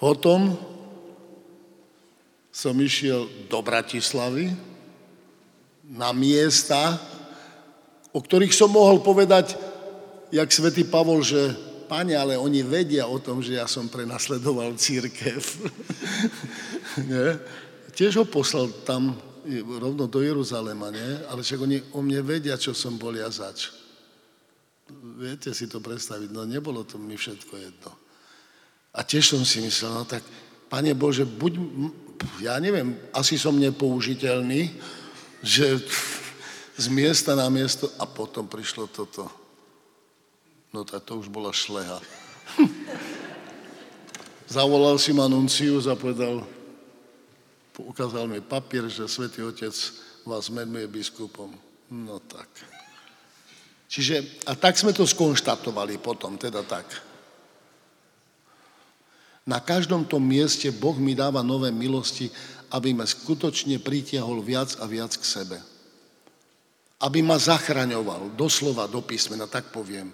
[0.02, 0.54] Potom
[2.54, 4.54] som išiel do Bratislavy,
[5.88, 7.00] na miesta,
[8.12, 9.56] o ktorých som mohol povedať,
[10.32, 11.56] jak svätý Pavol, že
[11.88, 15.40] Pane, ale oni vedia o tom, že ja som prenasledoval církev.
[17.96, 19.16] Tiež ho poslal tam
[19.80, 21.12] rovno do Jeruzalema, nie?
[21.32, 23.72] ale však oni o mne vedia, čo som bol ja zač.
[25.16, 27.92] Viete si to predstaviť, no nebolo to mi všetko jedno.
[28.92, 30.24] A tiež som si myslel, no tak,
[30.68, 31.54] Pane Bože, buď,
[32.44, 34.76] ja neviem, asi som nepoužiteľný,
[35.42, 35.82] že
[36.78, 39.26] z miesta na miesto a potom prišlo toto.
[40.70, 41.98] No tak to už bola šleha.
[44.48, 45.98] Zavolal si ma nuncius a
[47.78, 49.74] ukázal mi papier, že svätý Otec
[50.24, 51.52] vás menuje biskupom.
[51.92, 52.48] No tak.
[53.88, 56.84] Čiže, a tak sme to skonštatovali potom, teda tak.
[59.48, 62.28] Na každom tom mieste Boh mi dáva nové milosti
[62.72, 65.58] aby ma skutočne pritiahol viac a viac k sebe.
[67.00, 70.10] Aby ma zachraňoval, doslova do písmena, tak poviem.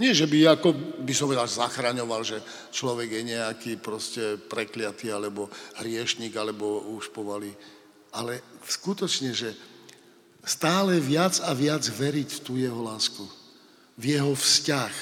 [0.00, 0.72] Nie, že by, ako
[1.04, 2.40] by som vedel, zachraňoval, že
[2.72, 5.52] človek je nejaký proste prekliatý, alebo
[5.84, 7.52] hriešnik, alebo už povali.
[8.16, 9.52] Ale skutočne, že
[10.40, 13.20] stále viac a viac veriť v tú jeho lásku,
[14.00, 14.94] v jeho vzťah.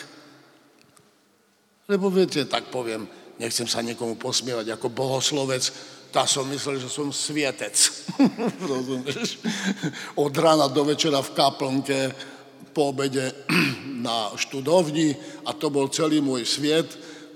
[1.87, 3.07] Lebo viete, tak poviem,
[3.39, 5.71] nechcem sa niekomu posmievať ako bohoslovec,
[6.11, 7.75] tá som myslel, že som svietec.
[8.71, 9.39] Rozumieš?
[10.19, 11.99] Od rána do večera v kaplnke
[12.75, 13.47] po obede
[14.07, 15.15] na študovni
[15.47, 16.91] a to bol celý môj sviet.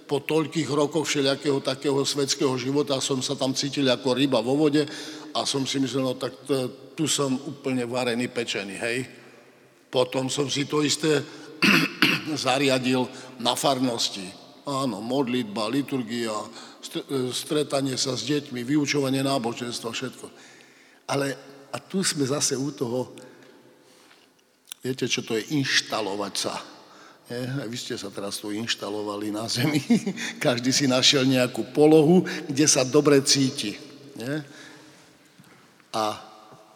[0.04, 4.84] Po toľkých rokoch všelijakého takého svetského života som sa tam cítil ako ryba vo vode
[5.32, 8.98] a som si myslel, no tak to, tu som úplne varený, pečený, hej.
[9.88, 11.24] Potom som si to isté
[12.44, 13.08] zariadil
[13.40, 14.43] na farnosti.
[14.64, 16.32] Áno, modlitba, liturgia,
[17.32, 20.26] stretanie sa s deťmi, vyučovanie náboženstva, všetko.
[21.12, 21.36] Ale
[21.68, 23.12] a tu sme zase u toho,
[24.80, 26.54] viete, čo to je inštalovať sa.
[27.28, 27.44] Nie?
[27.60, 29.80] A vy ste sa teraz tu inštalovali na zemi.
[30.44, 33.76] Každý si našiel nejakú polohu, kde sa dobre cíti.
[34.16, 34.44] Nie?
[35.92, 36.20] A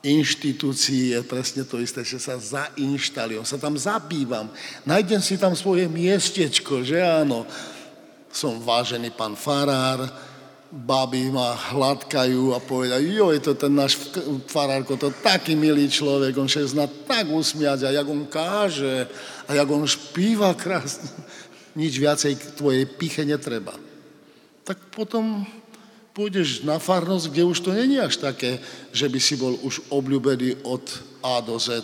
[0.02, 4.46] inštitúcii je presne to isté, že sa zainštalujem, sa tam zabývam,
[4.86, 7.42] nájdem si tam svoje miestečko, že áno,
[8.32, 10.04] som vážený pán farár,
[10.68, 13.96] baby ma hladkajú a povedajú, je to ten náš
[14.52, 19.08] farárko, to taký milý človek, on sa zna tak usmiať a jak on káže
[19.48, 21.08] a jak on špíva krásne.
[21.72, 23.72] Nič viacej k tvojej piche netreba.
[24.68, 25.48] Tak potom
[26.12, 28.60] pôjdeš na farnosť, kde už to není až také,
[28.92, 30.84] že by si bol už obľúbený od
[31.24, 31.80] A do Z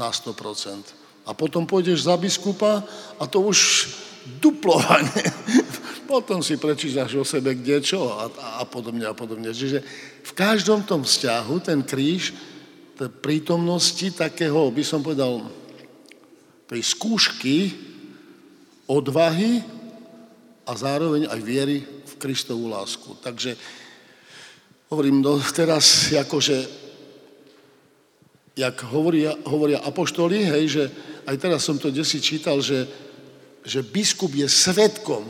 [0.00, 1.26] na 100%.
[1.26, 2.86] A potom pôjdeš za biskupa
[3.18, 3.90] a to už
[4.42, 5.26] duplovanie.
[6.10, 9.50] potom si prečítaš o sebe kde čo a, a podobne a podobne.
[9.50, 9.82] Čiže
[10.22, 12.32] v každom tom vzťahu ten kríž
[13.20, 15.44] prítomnosti takého, by som povedal,
[16.66, 17.76] tej skúšky,
[18.88, 19.60] odvahy
[20.66, 21.84] a zároveň aj viery
[22.16, 23.12] Kristovú lásku.
[23.20, 23.54] Takže
[24.88, 26.56] hovorím, no teraz akože,
[28.56, 30.84] jak hovoria, hovoria apoštoli, hej, že
[31.28, 32.88] aj teraz som to desi čítal, že,
[33.66, 35.26] že biskup je svetkom,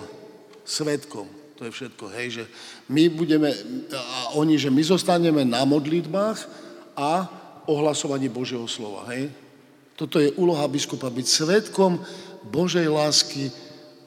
[0.62, 1.24] svetkom,
[1.57, 2.45] to je všetko, hej, že
[2.93, 3.49] my budeme,
[3.97, 6.39] a oni, že my zostaneme na modlitbách
[6.93, 7.24] a
[7.64, 9.32] ohlasovaní Božieho slova, hej.
[9.97, 11.97] Toto je úloha biskupa, byť svetkom
[12.53, 13.49] Božej lásky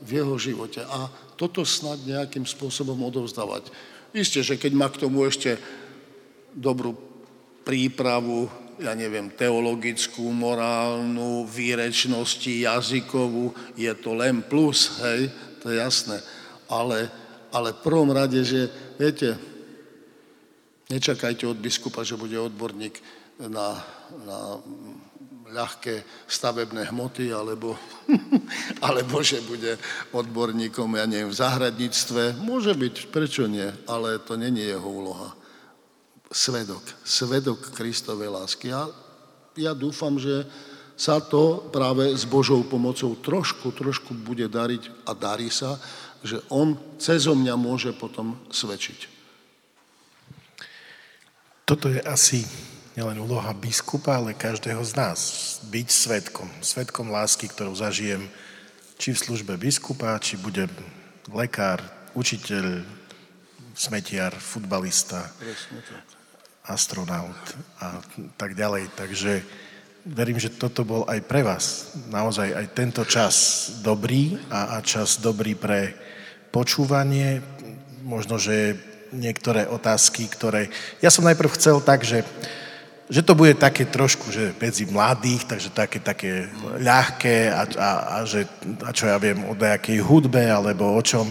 [0.05, 0.85] v jeho živote.
[0.85, 3.73] A toto snad nejakým spôsobom odovzdávať.
[4.13, 5.57] Isté, že keď má k tomu ešte
[6.53, 6.93] dobrú
[7.65, 8.45] prípravu,
[8.79, 15.27] ja neviem, teologickú, morálnu, výrečnosti, jazykovú, je to len plus, hej,
[15.59, 16.23] to je jasné.
[16.71, 17.11] Ale,
[17.51, 19.35] ale v prvom rade, že viete,
[20.87, 23.03] nečakajte od biskupa, že bude odborník
[23.51, 23.83] na,
[24.23, 24.39] na
[25.49, 27.75] ľahké stavebné hmoty, alebo,
[28.87, 29.75] alebo že bude
[30.13, 32.39] odborníkom, ja neviem, v zahradníctve.
[32.39, 35.38] Môže byť, prečo nie, ale to není jeho úloha.
[36.29, 38.69] Svedok, svedok Kristovej lásky.
[38.69, 38.85] Ja,
[39.57, 40.45] ja dúfam, že
[40.93, 45.81] sa to práve s Božou pomocou trošku, trošku bude dariť a darí sa,
[46.21, 49.07] že on cez mňa môže potom svedčiť.
[51.63, 52.43] Toto je asi
[52.99, 55.19] nielen úloha biskupa, ale každého z nás.
[55.71, 56.49] Byť svetkom.
[56.59, 58.27] Svetkom lásky, ktorú zažijem
[58.99, 60.67] či v službe biskupa, či bude
[61.31, 61.79] lekár,
[62.11, 62.83] učiteľ,
[63.71, 65.31] smetiar, futbalista,
[66.69, 67.41] astronaut
[67.81, 67.97] a
[68.37, 68.93] tak ďalej.
[68.93, 69.41] Takže
[70.05, 73.35] verím, že toto bol aj pre vás naozaj aj tento čas
[73.81, 75.97] dobrý a, a čas dobrý pre
[76.53, 77.41] počúvanie.
[78.05, 78.77] Možno, že
[79.09, 80.69] niektoré otázky, ktoré...
[81.01, 82.21] Ja som najprv chcel tak, že
[83.09, 86.45] že to bude také trošku, že medzi mladých, takže také, také
[86.77, 88.45] ľahké a, a, a, že,
[88.85, 91.25] a čo ja viem, o nejakej hudbe alebo o čom.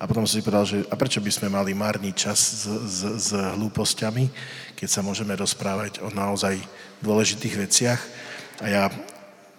[0.00, 3.00] A potom som si povedal, že a prečo by sme mali marniť čas s, s,
[3.04, 4.32] s hlúpostiami,
[4.72, 6.56] keď sa môžeme rozprávať o naozaj
[7.04, 8.00] dôležitých veciach.
[8.64, 8.84] A ja,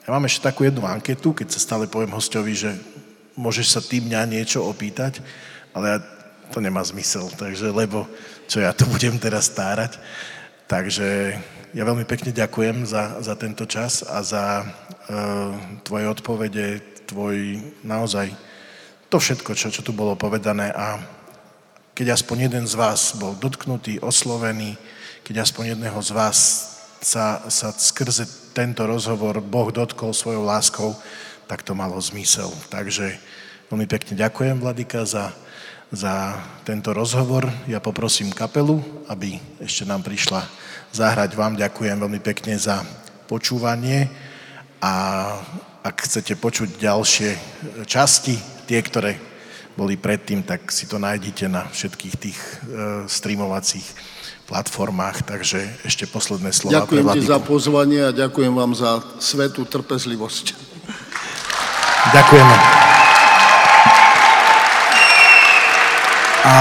[0.02, 2.74] ja mám ešte takú jednu anketu, keď sa stále poviem hostovi, že
[3.38, 5.22] môžeš sa ty mňa niečo opýtať,
[5.78, 5.98] ale ja,
[6.50, 8.10] to nemá zmysel, takže lebo
[8.50, 10.02] čo ja tu budem teraz stárať.
[10.66, 11.38] Takže
[11.78, 15.54] ja veľmi pekne ďakujem za, za tento čas a za uh,
[15.86, 18.34] tvoje odpovede, tvoj naozaj
[19.12, 20.95] to všetko, čo, čo tu bolo povedané a
[21.91, 24.80] keď aspoň jeden z vás bol dotknutý, oslovený,
[25.28, 26.38] keď aspoň jedného z vás
[27.03, 30.95] sa, sa skrze tento rozhovor Boh dotkol svojou láskou,
[31.43, 32.47] tak to malo zmysel.
[32.72, 33.20] Takže
[33.68, 35.36] veľmi pekne ďakujem, Vladika, za,
[35.91, 37.51] za tento rozhovor.
[37.68, 38.80] Ja poprosím kapelu,
[39.12, 40.47] aby ešte nám prišla
[40.95, 41.36] zahrať.
[41.36, 42.80] Vám ďakujem veľmi pekne za
[43.28, 44.07] počúvanie
[44.80, 44.93] a
[45.84, 47.30] ak chcete počuť ďalšie
[47.84, 49.19] časti, tie, ktoré
[49.76, 52.51] boli predtým, tak si to nájdete na všetkých tých e,
[53.11, 53.84] streamovacích
[54.47, 55.28] platformách.
[55.28, 60.55] Takže ešte posledné slova Ďakujem ti za pozvanie a ďakujem vám za svetú trpezlivosť.
[62.15, 62.55] Ďakujeme.
[66.41, 66.55] A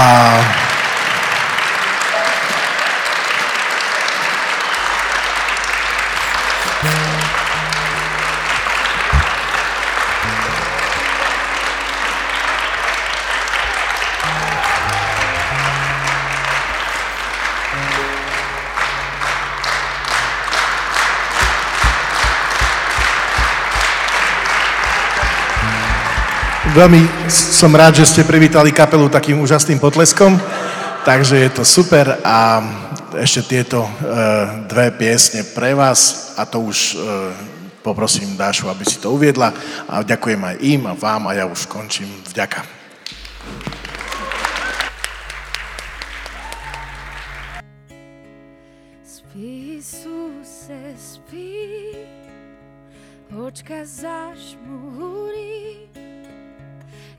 [26.71, 30.39] Veľmi som rád, že ste privítali kapelu takým úžasným potleskom,
[31.03, 32.63] takže je to super a
[33.11, 33.91] ešte tieto e,
[34.71, 36.97] dve piesne pre vás a to už e,
[37.83, 39.51] poprosím Dášu, aby si to uviedla
[39.83, 42.07] a ďakujem aj im a vám a ja už končím.
[42.31, 42.63] Vďaka.
[49.03, 51.51] Spí, Suse, spí,
[53.35, 55.20] očka zašmúri,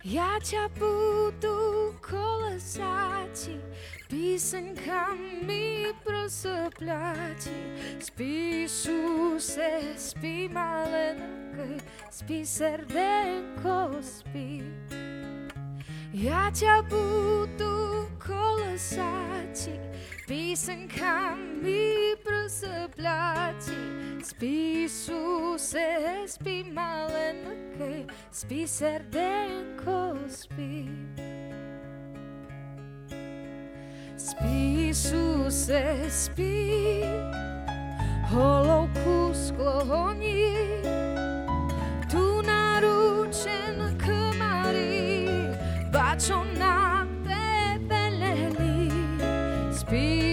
[0.02, 3.54] ja ťa budu kolesati,
[4.10, 7.58] písenkami prosopľati.
[8.02, 11.78] Spí, Suse, spí, malenke,
[12.10, 14.66] spí, srdenko, spí.
[16.10, 19.78] Ja ťa budu kolesati,
[20.32, 23.84] písenkami prosopľati.
[24.24, 30.88] Spí, Suse, spí, malenke, spí, srdenko, spí.
[34.16, 37.04] Spí, Suse, spí,
[38.32, 40.56] holovku skloní,
[42.08, 44.08] tu naručen k
[44.40, 45.28] Marii,
[45.92, 48.88] bačo na tebe lení.
[49.74, 50.21] Spí,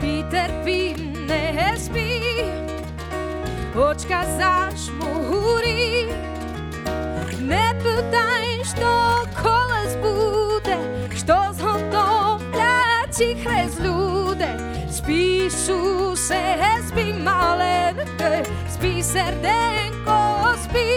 [0.00, 0.96] Spí, trpí,
[1.28, 2.32] nespí,
[3.76, 6.08] očka zašmúri.
[7.44, 8.92] Nepýtaj, što
[9.36, 10.78] koles bude,
[11.12, 12.80] što zhodovľa
[13.12, 14.50] tiché z ľude.
[14.88, 16.44] Spí, Suse,
[16.88, 18.40] spí, malenke,
[18.72, 20.88] spí, srdenko, spí.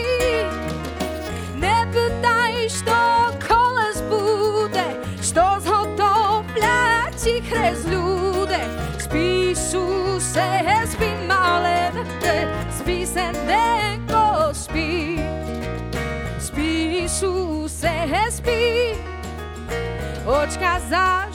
[1.59, 2.99] Nepýtaj, što
[3.47, 4.87] koles bude,
[5.19, 5.59] što
[9.73, 10.93] zhodovľa tiché z ľude.
[10.93, 15.17] Spí, Suse, spí, malenke, spí, srdenko, spí.
[16.37, 17.97] Spí, Suse,
[18.29, 18.93] spí,
[20.25, 21.32] očka zažmúri.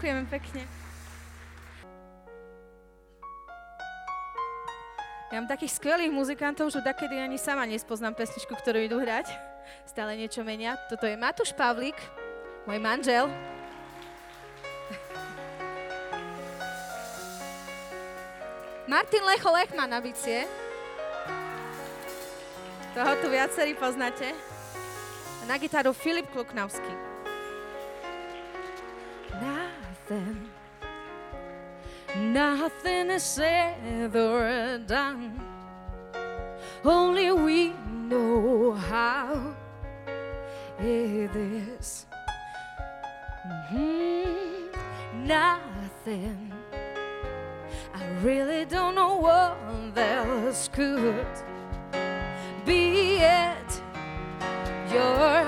[0.00, 0.64] Ďakujeme pekne.
[5.28, 9.28] Ja mám takých skvelých muzikantov, že takedy ani sama nespoznám pesničku, ktorú idú hrať.
[9.84, 10.80] Stále niečo menia.
[10.88, 12.00] Toto je Matúš Pavlík,
[12.64, 13.28] môj manžel.
[18.88, 20.48] Martin Lecho Lechman na bicie.
[22.96, 24.32] Toho tu viacerí poznáte.
[24.32, 27.09] A na gitaru Filip Kluknavský.
[32.32, 35.40] Nothing is said or done.
[36.84, 37.72] Only we
[38.08, 39.54] know how
[40.78, 42.06] it is.
[43.70, 44.70] Mhm.
[45.26, 46.52] Nothing.
[47.94, 51.26] I really don't know what else could
[52.64, 53.70] be at
[54.92, 55.46] your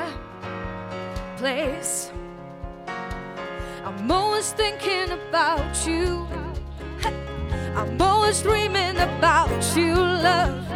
[1.36, 2.12] place.
[3.84, 6.41] I'm always thinking about you.
[8.22, 10.70] I'm always dreaming about you, love.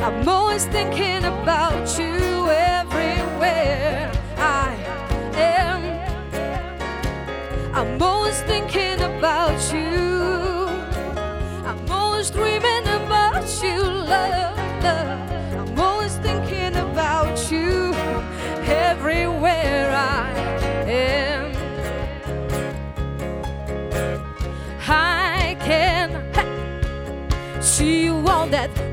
[0.00, 3.95] I'm always thinking about you everywhere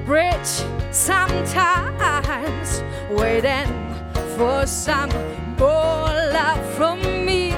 [0.06, 0.64] Bridge.
[0.92, 3.68] sometimes, waiting
[4.36, 5.10] for some
[5.58, 7.52] more love from me,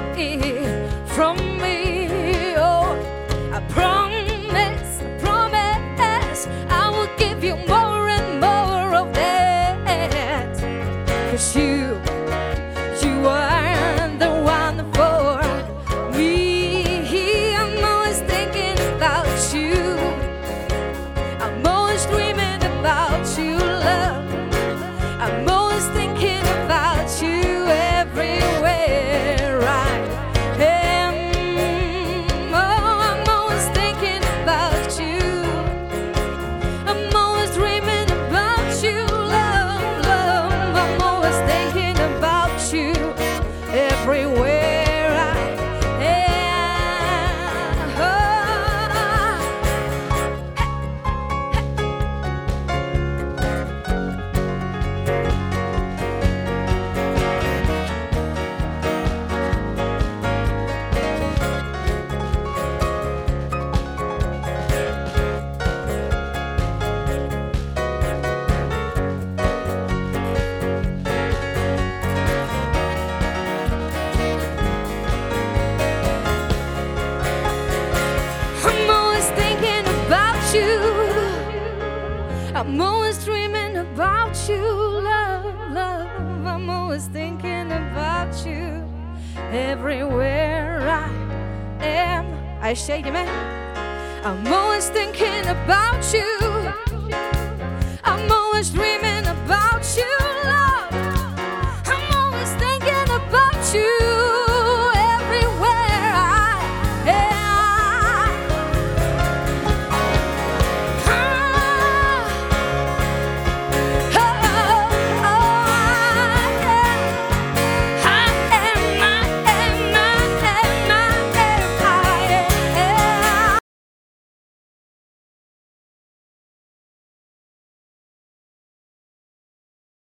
[1.16, 1.85] from me.